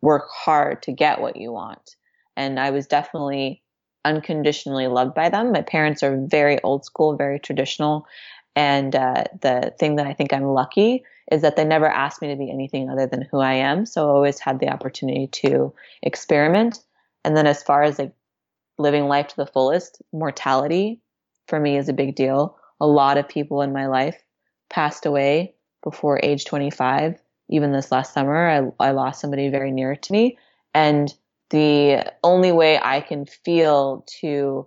[0.00, 1.96] work hard to get what you want.
[2.36, 3.62] And I was definitely
[4.04, 5.52] unconditionally loved by them.
[5.52, 8.06] My parents are very old school, very traditional.
[8.56, 12.28] And uh, the thing that I think I'm lucky is that they never asked me
[12.28, 13.86] to be anything other than who I am.
[13.86, 16.80] So I always had the opportunity to experiment.
[17.24, 18.12] And then as far as like
[18.78, 21.00] living life to the fullest, mortality
[21.48, 22.56] for me is a big deal.
[22.80, 24.22] A lot of people in my life
[24.68, 27.20] passed away before age 25.
[27.50, 30.38] Even this last summer, I, I lost somebody very near to me.
[30.72, 31.12] And
[31.54, 34.66] the only way I can feel to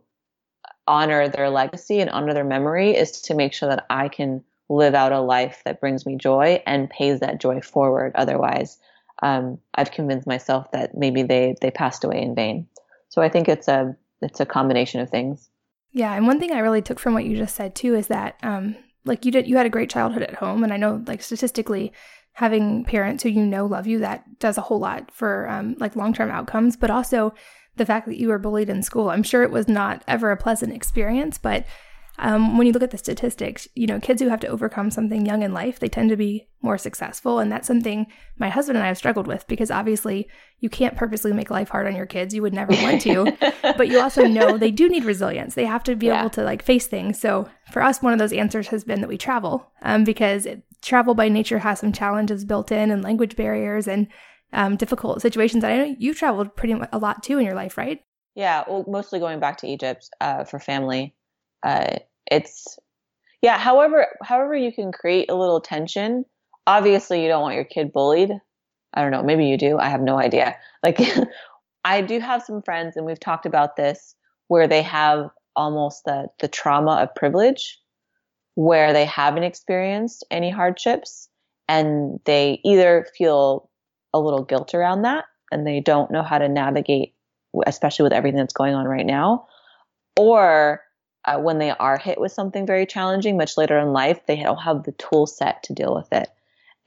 [0.88, 4.96] honor their legacy and honor their memory is to make sure that I can live
[4.96, 8.14] out a life that brings me joy and pays that joy forward.
[8.16, 8.78] Otherwise,
[9.22, 12.68] um, I've convinced myself that maybe they they passed away in vain.
[13.10, 15.50] So I think it's a it's a combination of things.
[15.92, 18.40] Yeah, and one thing I really took from what you just said too is that
[18.44, 21.22] um, like you did you had a great childhood at home, and I know like
[21.22, 21.92] statistically
[22.38, 25.96] having parents who you know love you that does a whole lot for um, like
[25.96, 27.34] long term outcomes, but also
[27.78, 29.10] the fact that you were bullied in school.
[29.10, 31.66] I'm sure it was not ever a pleasant experience, but
[32.20, 35.26] um, when you look at the statistics, you know, kids who have to overcome something
[35.26, 37.40] young in life, they tend to be more successful.
[37.40, 38.06] And that's something
[38.38, 40.28] my husband and I have struggled with because obviously
[40.60, 42.34] you can't purposely make life hard on your kids.
[42.34, 43.36] You would never want to.
[43.78, 45.56] but you also know they do need resilience.
[45.56, 46.22] They have to be yeah.
[46.22, 47.20] able to like face things.
[47.20, 50.64] So for us, one of those answers has been that we travel um, because it,
[50.82, 54.08] travel by nature has some challenges built in and language barriers and
[54.54, 55.64] um, difficult situations.
[55.64, 58.00] I know you traveled pretty much a lot too in your life, right?
[58.36, 61.16] Yeah, well, mostly going back to Egypt uh, for family
[61.64, 61.98] uh,
[62.30, 62.78] it's
[63.42, 66.26] yeah however however you can create a little tension
[66.66, 68.32] obviously you don't want your kid bullied
[68.94, 71.00] i don't know maybe you do i have no idea like
[71.86, 74.16] i do have some friends and we've talked about this
[74.48, 77.80] where they have almost the the trauma of privilege
[78.58, 81.30] where they haven't experienced any hardships
[81.68, 83.70] and they either feel
[84.14, 87.14] a little guilt around that and they don't know how to navigate
[87.68, 89.48] especially with everything that's going on right now
[90.18, 90.82] or
[91.26, 94.58] uh, when they are hit with something very challenging much later in life, they don't
[94.58, 96.30] have the tool set to deal with it.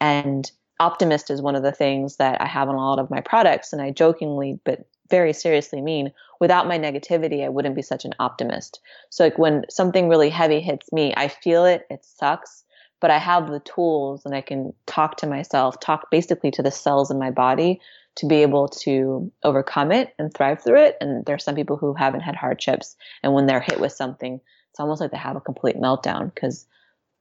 [0.00, 3.20] And optimist is one of the things that I have on a lot of my
[3.20, 3.72] products.
[3.72, 8.14] And I jokingly, but very seriously mean without my negativity, I wouldn't be such an
[8.18, 8.80] optimist.
[9.10, 12.64] So like when something really heavy hits me, I feel it, it sucks,
[13.00, 16.70] but I have the tools and I can talk to myself, talk basically to the
[16.70, 17.80] cells in my body
[18.16, 20.96] to be able to overcome it and thrive through it.
[21.00, 22.96] And there's some people who haven't had hardships.
[23.22, 26.66] And when they're hit with something, it's almost like they have a complete meltdown because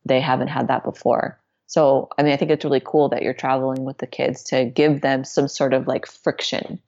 [0.06, 1.39] they haven't had that before.
[1.67, 4.65] So, I mean, I think it's really cool that you're traveling with the kids to
[4.65, 6.80] give them some sort of like friction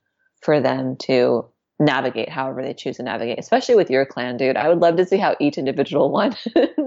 [0.41, 1.45] for them to
[1.80, 4.58] navigate however they choose to navigate, especially with your clan, dude.
[4.58, 6.36] I would love to see how each individual one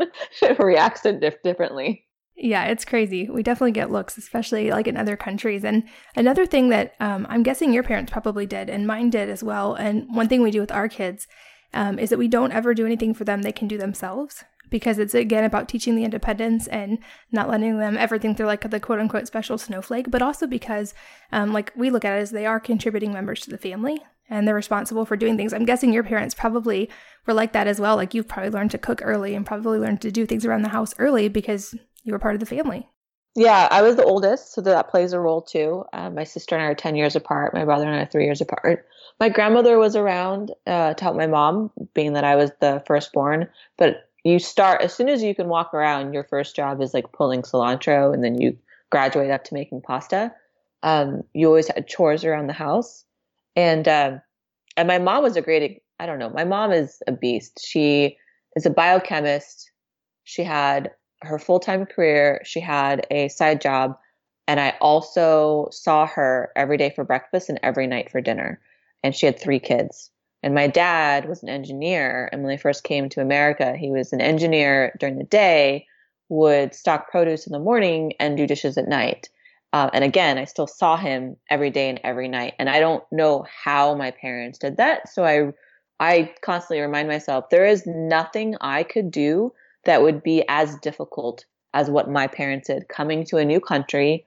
[0.58, 2.06] reacts dif- differently.
[2.36, 3.28] Yeah, it's crazy.
[3.28, 5.64] We definitely get looks, especially like in other countries.
[5.64, 5.84] And
[6.16, 9.74] another thing that um, I'm guessing your parents probably did, and mine did as well.
[9.74, 11.28] And one thing we do with our kids
[11.72, 14.98] um, is that we don't ever do anything for them they can do themselves because
[14.98, 16.98] it's again about teaching the independence and
[17.30, 20.94] not letting them ever think they're like the quote unquote special snowflake, but also because,
[21.30, 24.48] um, like we look at it as they are contributing members to the family and
[24.48, 25.52] they're responsible for doing things.
[25.52, 26.90] I'm guessing your parents probably
[27.24, 27.94] were like that as well.
[27.94, 30.70] Like you've probably learned to cook early and probably learned to do things around the
[30.70, 32.88] house early because you were part of the family.
[33.36, 35.84] Yeah, I was the oldest, so that plays a role too.
[35.92, 37.54] Uh, my sister and I are 10 years apart.
[37.54, 38.86] My brother and I are three years apart.
[39.20, 43.48] My grandmother was around uh, to help my mom, being that I was the firstborn.
[43.76, 47.12] But you start, as soon as you can walk around, your first job is like
[47.12, 48.56] pulling cilantro, and then you
[48.90, 50.32] graduate up to making pasta.
[50.82, 53.04] Um, you always had chores around the house.
[53.54, 54.20] And, um,
[54.76, 57.60] and my mom was a great, I don't know, my mom is a beast.
[57.64, 58.16] She
[58.56, 59.70] is a biochemist.
[60.24, 60.90] She had
[61.22, 63.96] her full time career, she had a side job,
[64.46, 68.60] and I also saw her every day for breakfast and every night for dinner.
[69.02, 70.10] And she had three kids.
[70.44, 72.28] And my dad was an engineer.
[72.30, 75.86] And when they first came to America, he was an engineer during the day,
[76.28, 79.30] would stock produce in the morning and do dishes at night.
[79.72, 82.52] Um, and again, I still saw him every day and every night.
[82.58, 85.08] And I don't know how my parents did that.
[85.08, 85.52] So I,
[85.98, 89.50] I constantly remind myself there is nothing I could do
[89.86, 94.26] that would be as difficult as what my parents did coming to a new country,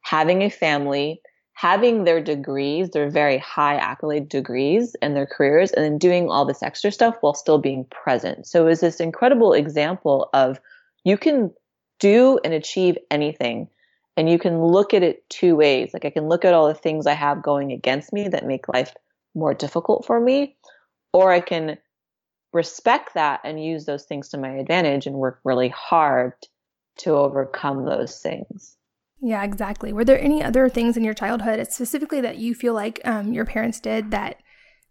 [0.00, 1.20] having a family,
[1.60, 6.46] having their degrees, their very high accolade degrees and their careers, and then doing all
[6.46, 8.46] this extra stuff while still being present.
[8.46, 10.58] So it was this incredible example of
[11.04, 11.52] you can
[11.98, 13.68] do and achieve anything.
[14.16, 15.90] And you can look at it two ways.
[15.92, 18.66] Like I can look at all the things I have going against me that make
[18.66, 18.94] life
[19.34, 20.56] more difficult for me,
[21.12, 21.76] or I can
[22.54, 26.32] respect that and use those things to my advantage and work really hard
[27.00, 28.78] to overcome those things.
[29.22, 29.92] Yeah, exactly.
[29.92, 33.44] Were there any other things in your childhood, specifically that you feel like um, your
[33.44, 34.36] parents did that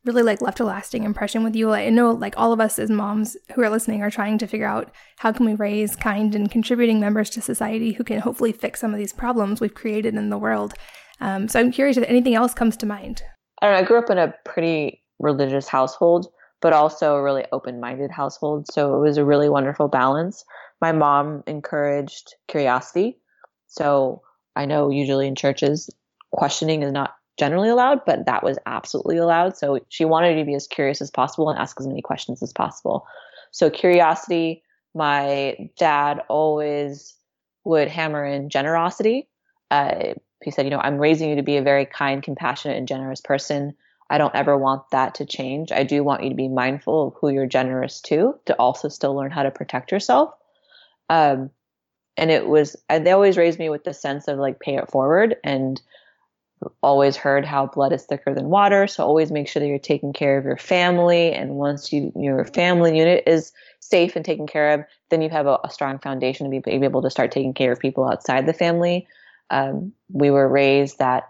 [0.06, 1.72] really like left a lasting impression with you?
[1.72, 4.68] I know like all of us as moms who are listening are trying to figure
[4.68, 8.80] out how can we raise kind and contributing members to society who can hopefully fix
[8.80, 10.74] some of these problems we've created in the world.
[11.22, 13.24] Um, so I'm curious if anything else comes to mind.
[13.62, 13.80] I don't know.
[13.82, 16.28] I grew up in a pretty religious household
[16.62, 18.68] but also a really open minded household.
[18.72, 20.44] So it was a really wonderful balance.
[20.82, 23.18] My mom encouraged curiosity.
[23.70, 24.22] So
[24.56, 25.90] I know usually in churches,
[26.32, 29.56] questioning is not generally allowed, but that was absolutely allowed.
[29.56, 32.52] So she wanted to be as curious as possible and ask as many questions as
[32.52, 33.08] possible.
[33.52, 34.62] So curiosity,
[34.94, 37.16] my dad always
[37.64, 39.30] would hammer in generosity.
[39.72, 42.88] Uh, he said, you know, I'm raising you to be a very kind, compassionate, and
[42.88, 43.76] generous person.
[44.10, 45.72] I don't ever want that to change.
[45.72, 49.16] I do want you to be mindful of who you're generous to, to also still
[49.16, 50.34] learn how to protect yourself.
[51.10, 51.52] Um,
[52.20, 55.38] and it was, they always raised me with the sense of like pay it forward
[55.44, 55.82] and
[56.84, 58.86] always heard how blood is thicker than water.
[58.88, 61.32] So always make sure that you're taking care of your family.
[61.32, 65.48] And once you, your family unit is safe and taken care of, then you have
[65.48, 68.54] a, a strong foundation to be able to start taking care of people outside the
[68.54, 69.08] family.
[69.50, 71.30] Um, we were raised that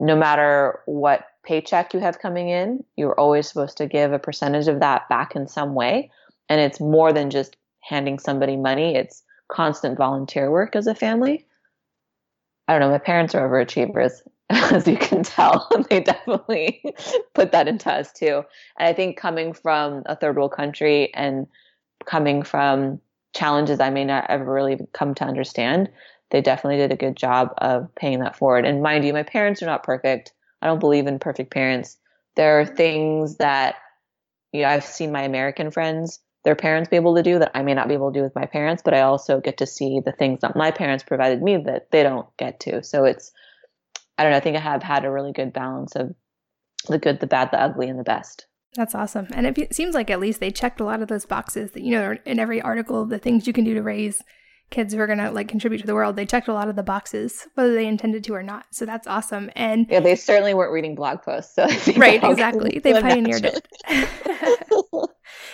[0.00, 4.68] no matter what paycheck you have coming in, you're always supposed to give a percentage
[4.68, 6.10] of that back in some way.
[6.48, 11.46] And it's more than just handing somebody money, it's constant volunteer work as a family.
[12.66, 14.12] I don't know, my parents are overachievers,
[14.50, 15.68] as you can tell.
[15.90, 16.82] they definitely
[17.34, 18.44] put that into us too.
[18.78, 21.46] And I think coming from a third world country and
[22.04, 23.00] coming from
[23.34, 25.90] challenges I may not ever really come to understand,
[26.30, 28.66] they definitely did a good job of paying that forward.
[28.66, 30.32] And mind you, my parents are not perfect.
[30.60, 31.96] I don't believe in perfect parents.
[32.36, 33.76] There are things that
[34.52, 37.62] you know I've seen my American friends their parents be able to do that I
[37.62, 40.00] may not be able to do with my parents, but I also get to see
[40.04, 42.82] the things that my parents provided me that they don't get to.
[42.82, 43.32] So it's
[44.16, 46.14] I don't know, I think I have had a really good balance of
[46.88, 48.46] the good, the bad, the ugly, and the best.
[48.74, 49.28] That's awesome.
[49.32, 51.92] And it seems like at least they checked a lot of those boxes that, you
[51.92, 54.22] know, in every article, the things you can do to raise
[54.70, 56.76] kids who are going to like contribute to the world they checked a lot of
[56.76, 60.52] the boxes whether they intended to or not so that's awesome and yeah they certainly
[60.52, 61.66] weren't reading blog posts so
[61.96, 63.66] right exactly they pioneered it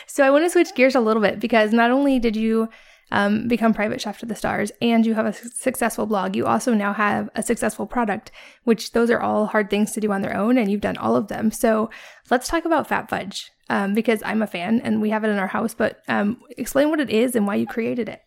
[0.07, 2.69] so i want to switch gears a little bit because not only did you
[3.11, 6.75] um, become private chef to the stars and you have a successful blog you also
[6.75, 8.31] now have a successful product
[8.65, 11.15] which those are all hard things to do on their own and you've done all
[11.15, 11.91] of them so
[12.31, 15.39] let's talk about fat fudge um, because i'm a fan and we have it in
[15.39, 18.23] our house but um, explain what it is and why you created it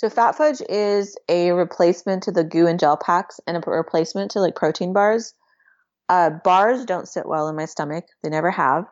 [0.00, 4.30] So Fat Fudge is a replacement to the goo and gel packs and a replacement
[4.30, 5.34] to like protein bars.
[6.08, 8.06] Uh, bars don't sit well in my stomach.
[8.22, 8.86] They never have.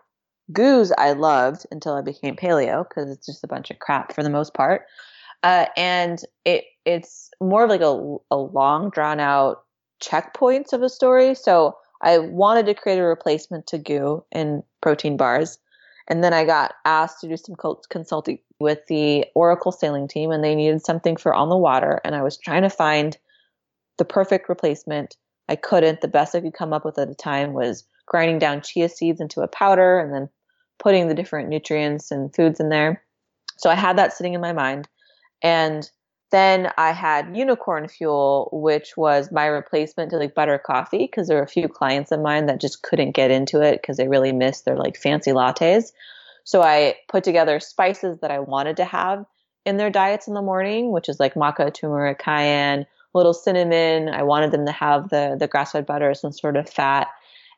[0.52, 4.22] Goos I loved until I became paleo because it's just a bunch of crap for
[4.22, 4.86] the most part.
[5.42, 9.64] Uh, and it it's more of like a, a long drawn out
[10.02, 11.34] checkpoints of a story.
[11.34, 15.58] So I wanted to create a replacement to goo in protein bars.
[16.08, 17.54] And then I got asked to do some
[17.90, 22.00] consulting with the Oracle sailing team, and they needed something for on the water.
[22.02, 23.18] And I was trying to find
[23.98, 25.16] the perfect replacement.
[25.50, 26.00] I couldn't.
[26.00, 29.20] The best I could come up with at the time was grinding down chia seeds
[29.20, 30.30] into a powder and then
[30.78, 33.02] putting the different nutrients and foods in there.
[33.56, 34.88] So I had that sitting in my mind.
[35.42, 35.88] And
[36.30, 41.38] then I had Unicorn Fuel, which was my replacement to like butter coffee because there
[41.38, 44.32] were a few clients of mine that just couldn't get into it because they really
[44.32, 45.92] missed their like fancy lattes.
[46.44, 49.24] So I put together spices that I wanted to have
[49.64, 54.08] in their diets in the morning, which is like maca, turmeric, cayenne, a little cinnamon.
[54.08, 57.08] I wanted them to have the the grass fed butter, some sort of fat,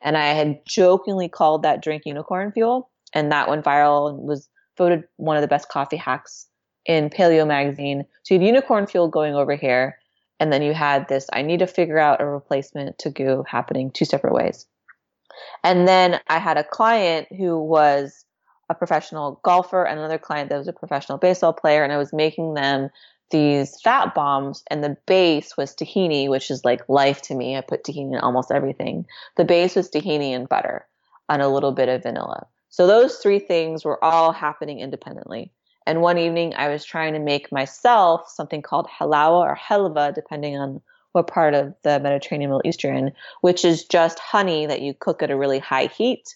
[0.00, 4.48] and I had jokingly called that drink Unicorn Fuel, and that went viral and was
[4.76, 6.46] voted one of the best coffee hacks
[6.86, 8.04] in Paleo Magazine.
[8.22, 9.98] So you had unicorn fuel going over here,
[10.38, 13.90] and then you had this I need to figure out a replacement to goo happening
[13.90, 14.66] two separate ways.
[15.62, 18.24] And then I had a client who was
[18.68, 22.12] a professional golfer and another client that was a professional baseball player, and I was
[22.12, 22.90] making them
[23.30, 27.56] these fat bombs, and the base was tahini, which is like life to me.
[27.56, 29.06] I put tahini in almost everything.
[29.36, 30.86] The base was tahini and butter
[31.28, 32.46] and a little bit of vanilla.
[32.70, 35.52] So those three things were all happening independently.
[35.86, 40.56] And one evening I was trying to make myself something called halawa or helva, depending
[40.56, 40.80] on
[41.12, 44.94] what part of the Mediterranean Middle East you're in, which is just honey that you
[44.94, 46.34] cook at a really high heat.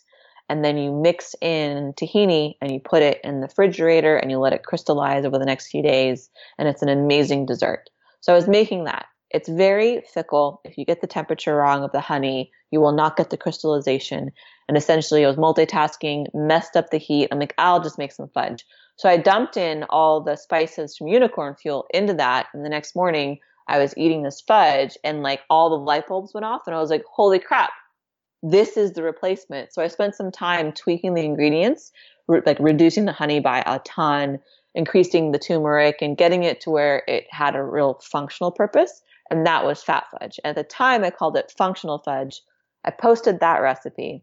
[0.49, 4.39] And then you mix in tahini and you put it in the refrigerator and you
[4.39, 6.29] let it crystallize over the next few days.
[6.59, 7.89] And it's an amazing dessert.
[8.21, 9.07] So I was making that.
[9.35, 10.61] It's very fickle.
[10.65, 14.31] If you get the temperature wrong of the honey, you will not get the crystallization.
[14.69, 17.29] And essentially, I was multitasking, messed up the heat.
[17.33, 18.65] I'm like, I'll just make some fudge.
[18.95, 22.47] So I dumped in all the spices from unicorn fuel into that.
[22.55, 26.33] And the next morning, I was eating this fudge and like all the light bulbs
[26.33, 26.63] went off.
[26.67, 27.73] And I was like, holy crap,
[28.45, 29.75] this is the replacement.
[29.75, 31.91] So I spent some time tweaking the ingredients,
[32.29, 34.39] re- like reducing the honey by a ton,
[34.77, 39.03] increasing the turmeric, and getting it to where it had a real functional purpose.
[39.31, 40.39] And that was fat fudge.
[40.45, 42.43] At the time, I called it functional fudge.
[42.85, 44.23] I posted that recipe,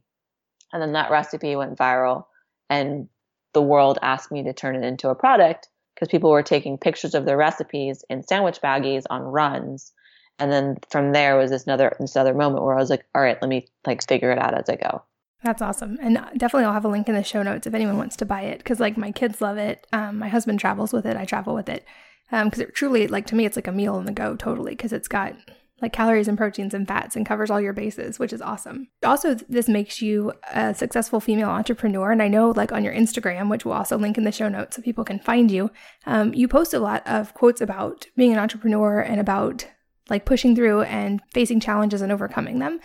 [0.72, 2.26] and then that recipe went viral.
[2.70, 3.10] And
[3.54, 7.14] the world asked me to turn it into a product because people were taking pictures
[7.14, 9.92] of their recipes in sandwich baggies on runs.
[10.40, 13.22] And then from there was this another this other moment where I was like, all
[13.22, 15.04] right, let me like figure it out as I go.
[15.44, 15.98] That's awesome.
[16.02, 18.42] And definitely I'll have a link in the show notes if anyone wants to buy
[18.44, 19.86] it because like my kids love it.
[19.92, 21.18] Um, my husband travels with it.
[21.18, 21.86] I travel with it.
[22.32, 24.72] Because um, it truly, like to me, it's like a meal on the go totally
[24.72, 25.36] because it's got
[25.82, 28.88] like calories and proteins and fats and covers all your bases, which is awesome.
[29.04, 32.12] Also, this makes you a successful female entrepreneur.
[32.12, 34.76] And I know, like on your Instagram, which we'll also link in the show notes
[34.76, 35.72] so people can find you,
[36.06, 39.68] um, you post a lot of quotes about being an entrepreneur and about
[40.10, 42.80] like pushing through and facing challenges and overcoming them.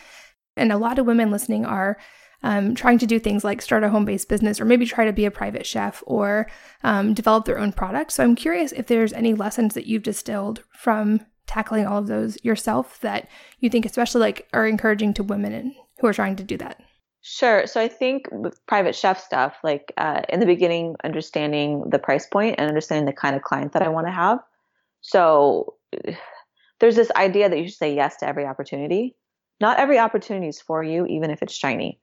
[0.56, 1.98] And a lot of women listening are
[2.46, 5.12] um, trying to do things like start a home based business or maybe try to
[5.12, 6.46] be a private chef or
[6.84, 8.12] um, develop their own product.
[8.12, 12.38] So I'm curious if there's any lessons that you've distilled from tackling all of those
[12.44, 13.28] yourself that
[13.58, 16.80] you think especially like are encouraging to women who are trying to do that
[17.28, 17.66] Sure.
[17.66, 22.24] So I think with private chef stuff, like uh, in the beginning, understanding the price
[22.24, 24.38] point and understanding the kind of client that I want to have.
[25.00, 25.74] So
[26.78, 29.16] there's this idea that you should say yes to every opportunity.
[29.60, 31.98] Not every opportunity is for you, even if it's shiny.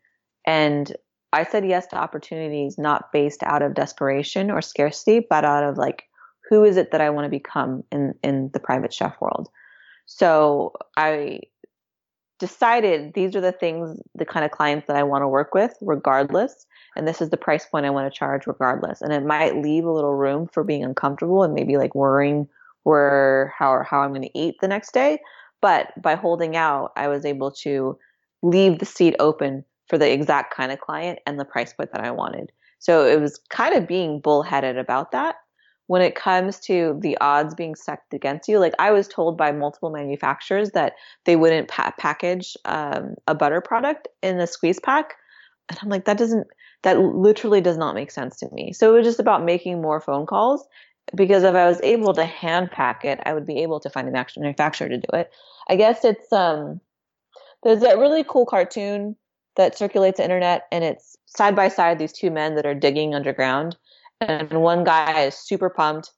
[0.46, 0.96] And
[1.32, 5.78] I said yes to opportunities not based out of desperation or scarcity, but out of
[5.78, 6.04] like
[6.50, 9.50] who is it that I want to become in in the private chef world.
[10.06, 11.40] So I
[12.40, 15.76] decided these are the things, the kind of clients that I want to work with,
[15.82, 16.66] regardless.
[16.96, 19.02] And this is the price point I want to charge, regardless.
[19.02, 22.48] And it might leave a little room for being uncomfortable and maybe like worrying
[22.84, 25.20] where how how I'm going to eat the next day.
[25.62, 27.98] But by holding out, I was able to
[28.42, 32.04] leave the seat open for the exact kind of client and the price point that
[32.04, 32.52] I wanted.
[32.80, 35.36] So it was kind of being bullheaded about that
[35.88, 39.52] when it comes to the odds being stacked against you, like I was told by
[39.52, 40.94] multiple manufacturers that
[41.26, 45.16] they wouldn't pa- package um, a butter product in a squeeze pack.
[45.70, 46.48] And I'm like, that doesn't,
[46.84, 48.72] that literally does not make sense to me.
[48.74, 50.66] So it was just about making more phone calls
[51.16, 54.08] because if I was able to hand pack it, I would be able to find
[54.08, 55.32] a manufacturer to do it.
[55.68, 56.80] I guess it's, um,
[57.64, 59.16] there's that really cool cartoon
[59.56, 63.14] that circulates the internet and it's side by side these two men that are digging
[63.16, 63.76] underground.
[64.22, 66.12] And one guy is super pumped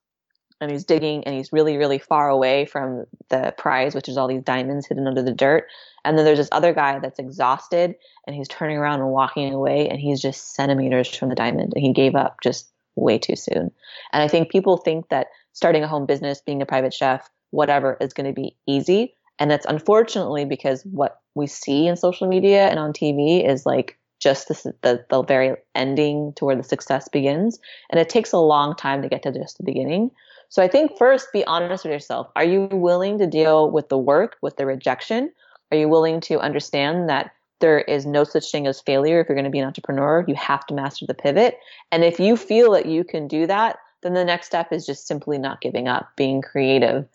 [0.62, 4.28] and he's digging and he's really really far away from the prize which is all
[4.28, 5.68] these diamonds hidden under the dirt.
[6.04, 7.96] And then there's this other guy that's exhausted
[8.28, 11.74] and he's turning around and walking away and he's just centimeters from the diamond.
[11.76, 13.72] And he gave up just way too soon.
[14.14, 17.98] And i think people think that starting a home business being a private chef whatever
[18.02, 22.68] is going to be easy and that's unfortunately because what we see in social media
[22.68, 27.08] and on tv is like just the, the, the very ending to where the success
[27.10, 27.60] begins
[27.90, 30.10] and it takes a long time to get to just the beginning
[30.50, 32.30] so I think first be honest with yourself.
[32.36, 35.32] Are you willing to deal with the work, with the rejection?
[35.72, 39.36] Are you willing to understand that there is no such thing as failure if you're
[39.36, 40.24] going to be an entrepreneur?
[40.28, 41.58] You have to master the pivot.
[41.92, 45.08] And if you feel that you can do that, then the next step is just
[45.08, 47.08] simply not giving up, being creative,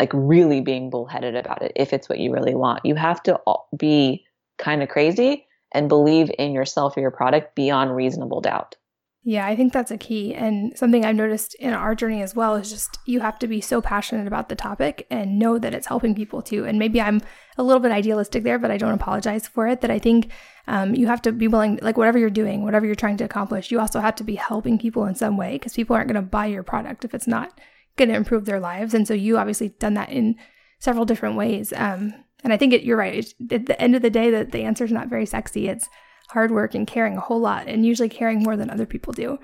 [0.00, 2.84] like really being bullheaded about it if it's what you really want.
[2.84, 3.38] You have to
[3.76, 4.24] be
[4.58, 8.76] kind of crazy and believe in yourself or your product beyond reasonable doubt.
[9.22, 10.34] Yeah, I think that's a key.
[10.34, 13.60] And something I've noticed in our journey as well is just you have to be
[13.60, 16.64] so passionate about the topic and know that it's helping people too.
[16.64, 17.20] And maybe I'm
[17.58, 19.82] a little bit idealistic there, but I don't apologize for it.
[19.82, 20.32] That I think
[20.66, 23.70] um, you have to be willing, like whatever you're doing, whatever you're trying to accomplish,
[23.70, 26.26] you also have to be helping people in some way because people aren't going to
[26.26, 27.60] buy your product if it's not
[27.96, 28.94] going to improve their lives.
[28.94, 30.36] And so you obviously done that in
[30.78, 31.72] several different ways.
[31.76, 33.32] Um, and I think it, you're right.
[33.50, 35.68] At the end of the day, that the answer is not very sexy.
[35.68, 35.88] It's
[36.28, 39.38] hard work and caring a whole lot, and usually caring more than other people do.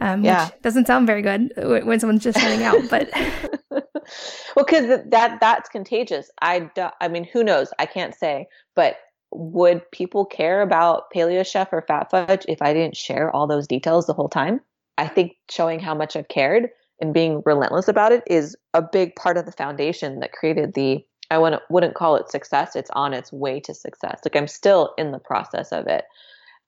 [0.00, 0.46] Um, yeah.
[0.46, 3.08] which doesn't sound very good when someone's just starting out, but
[3.70, 6.30] well, because that that's contagious.
[6.42, 7.72] I do, I mean, who knows?
[7.78, 8.96] I can't say, but
[9.30, 13.66] would people care about Paleo Chef or Fat Fudge if I didn't share all those
[13.66, 14.60] details the whole time?
[14.96, 16.70] I think showing how much I've cared
[17.00, 21.04] and being relentless about it is a big part of the foundation that created the
[21.30, 22.76] I wouldn't wouldn't call it success.
[22.76, 24.20] It's on its way to success.
[24.24, 26.04] Like I'm still in the process of it.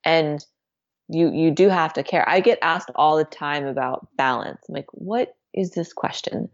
[0.03, 0.43] And
[1.07, 2.27] you you do have to care.
[2.27, 4.59] I get asked all the time about balance.
[4.67, 6.49] I'm like, what is this question?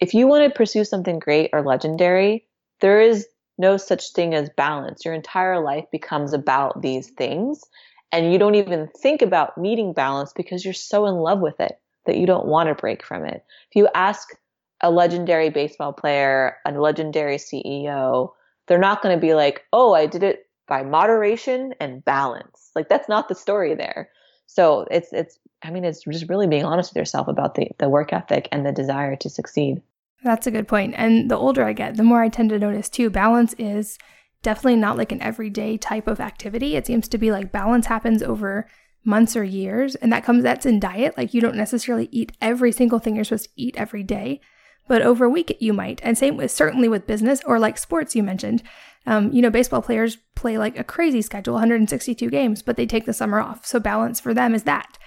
[0.00, 2.46] If you want to pursue something great or legendary,
[2.80, 3.26] there is
[3.58, 5.04] no such thing as balance.
[5.04, 7.62] Your entire life becomes about these things.
[8.12, 11.78] And you don't even think about meeting balance because you're so in love with it
[12.06, 13.44] that you don't want to break from it.
[13.70, 14.28] If you ask
[14.80, 18.30] a legendary baseball player, a legendary CEO,
[18.66, 22.70] they're not going to be like, oh, I did it by moderation and balance.
[22.74, 24.10] Like that's not the story there.
[24.46, 27.88] So it's it's I mean it's just really being honest with yourself about the the
[27.88, 29.82] work ethic and the desire to succeed.
[30.24, 30.94] That's a good point.
[30.96, 33.98] And the older I get, the more I tend to notice too, balance is
[34.42, 36.76] definitely not like an everyday type of activity.
[36.76, 38.66] It seems to be like balance happens over
[39.06, 41.16] months or years and that comes that's in diet.
[41.16, 44.40] Like you don't necessarily eat every single thing you're supposed to eat every day
[44.88, 46.00] but over a week you might.
[46.02, 48.62] And same with certainly with business or like sports you mentioned.
[49.06, 53.06] Um, you know, baseball players play like a crazy schedule, 162 games, but they take
[53.06, 53.64] the summer off.
[53.64, 54.98] So balance for them is that.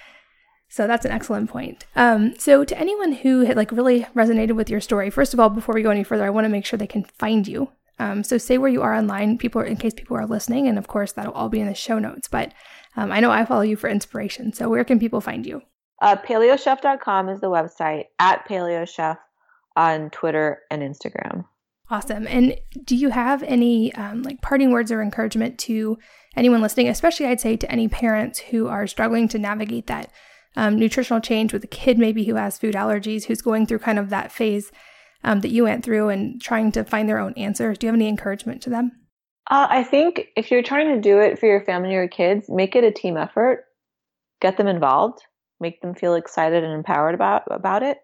[0.70, 1.86] So that's an excellent point.
[1.96, 5.50] Um, so to anyone who had like really resonated with your story, first of all,
[5.50, 7.72] before we go any further, I want to make sure they can find you.
[7.98, 10.88] Um, so say where you are online, people, in case people are listening, and of
[10.88, 12.30] course that'll all be in the show notes.
[12.30, 12.54] But
[12.96, 14.54] um, I know I follow you for inspiration.
[14.54, 15.62] So where can people find you?
[16.02, 18.06] Uh, paleochef.com is the website.
[18.20, 19.18] At paleochef
[19.76, 21.46] on Twitter and Instagram.
[21.90, 22.28] Awesome.
[22.28, 25.98] And do you have any um, like parting words or encouragement to
[26.36, 30.12] anyone listening, especially I'd say to any parents who are struggling to navigate that
[30.56, 33.98] um, nutritional change with a kid maybe who has food allergies, who's going through kind
[33.98, 34.72] of that phase
[35.24, 37.78] um, that you went through and trying to find their own answers?
[37.78, 38.92] Do you have any encouragement to them?
[39.50, 42.76] Uh, I think if you're trying to do it for your family or kids, make
[42.76, 43.66] it a team effort.
[44.42, 45.22] Get them involved.
[45.60, 47.98] Make them feel excited and empowered about about it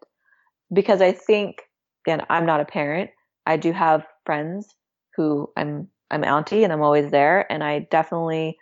[0.73, 1.61] because I think,
[2.05, 3.11] again, I'm not a parent.
[3.45, 4.75] I do have friends
[5.15, 8.57] who I'm I'm auntie and I'm always there, and I definitely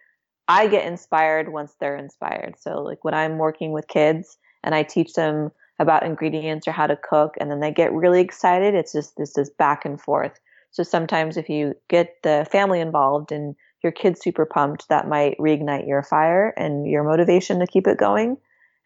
[0.48, 2.56] I get inspired once they're inspired.
[2.60, 6.86] So like when I'm working with kids and I teach them about ingredients or how
[6.88, 8.76] to cook, and then they get really excited.
[8.76, 10.40] It's just this is back and forth.
[10.74, 15.38] So sometimes if you get the family involved and your kid's super pumped, that might
[15.38, 18.38] reignite your fire and your motivation to keep it going.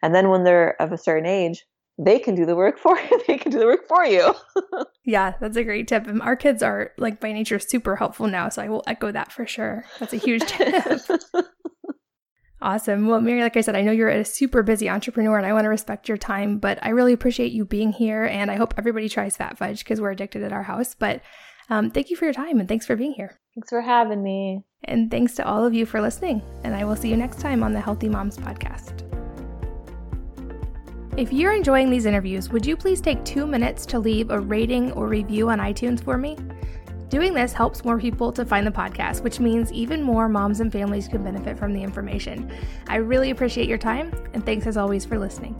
[0.02, 1.64] And then when they're of a certain age,
[1.98, 3.22] they can do the work for you.
[3.26, 4.34] They can do the work for you.
[5.04, 6.06] yeah, that's a great tip.
[6.06, 9.32] And our kids are like by nature super helpful now, so I will echo that
[9.32, 9.84] for sure.
[9.98, 11.00] That's a huge tip.
[12.60, 13.06] awesome.
[13.06, 15.64] Well, Mary, like I said, I know you're a super busy entrepreneur and I want
[15.64, 19.08] to respect your time, but I really appreciate you being here and I hope everybody
[19.08, 20.94] tries Fat Fudge because we're addicted at our house.
[20.94, 21.22] But
[21.70, 23.38] um, thank you for your time and thanks for being here.
[23.54, 24.64] Thanks for having me.
[24.84, 26.42] And thanks to all of you for listening.
[26.64, 29.04] And I will see you next time on the Healthy Moms Podcast.
[31.18, 34.92] If you're enjoying these interviews, would you please take two minutes to leave a rating
[34.92, 36.36] or review on iTunes for me?
[37.08, 40.70] Doing this helps more people to find the podcast, which means even more moms and
[40.70, 42.52] families can benefit from the information.
[42.86, 45.56] I really appreciate your time, and thanks as always for listening.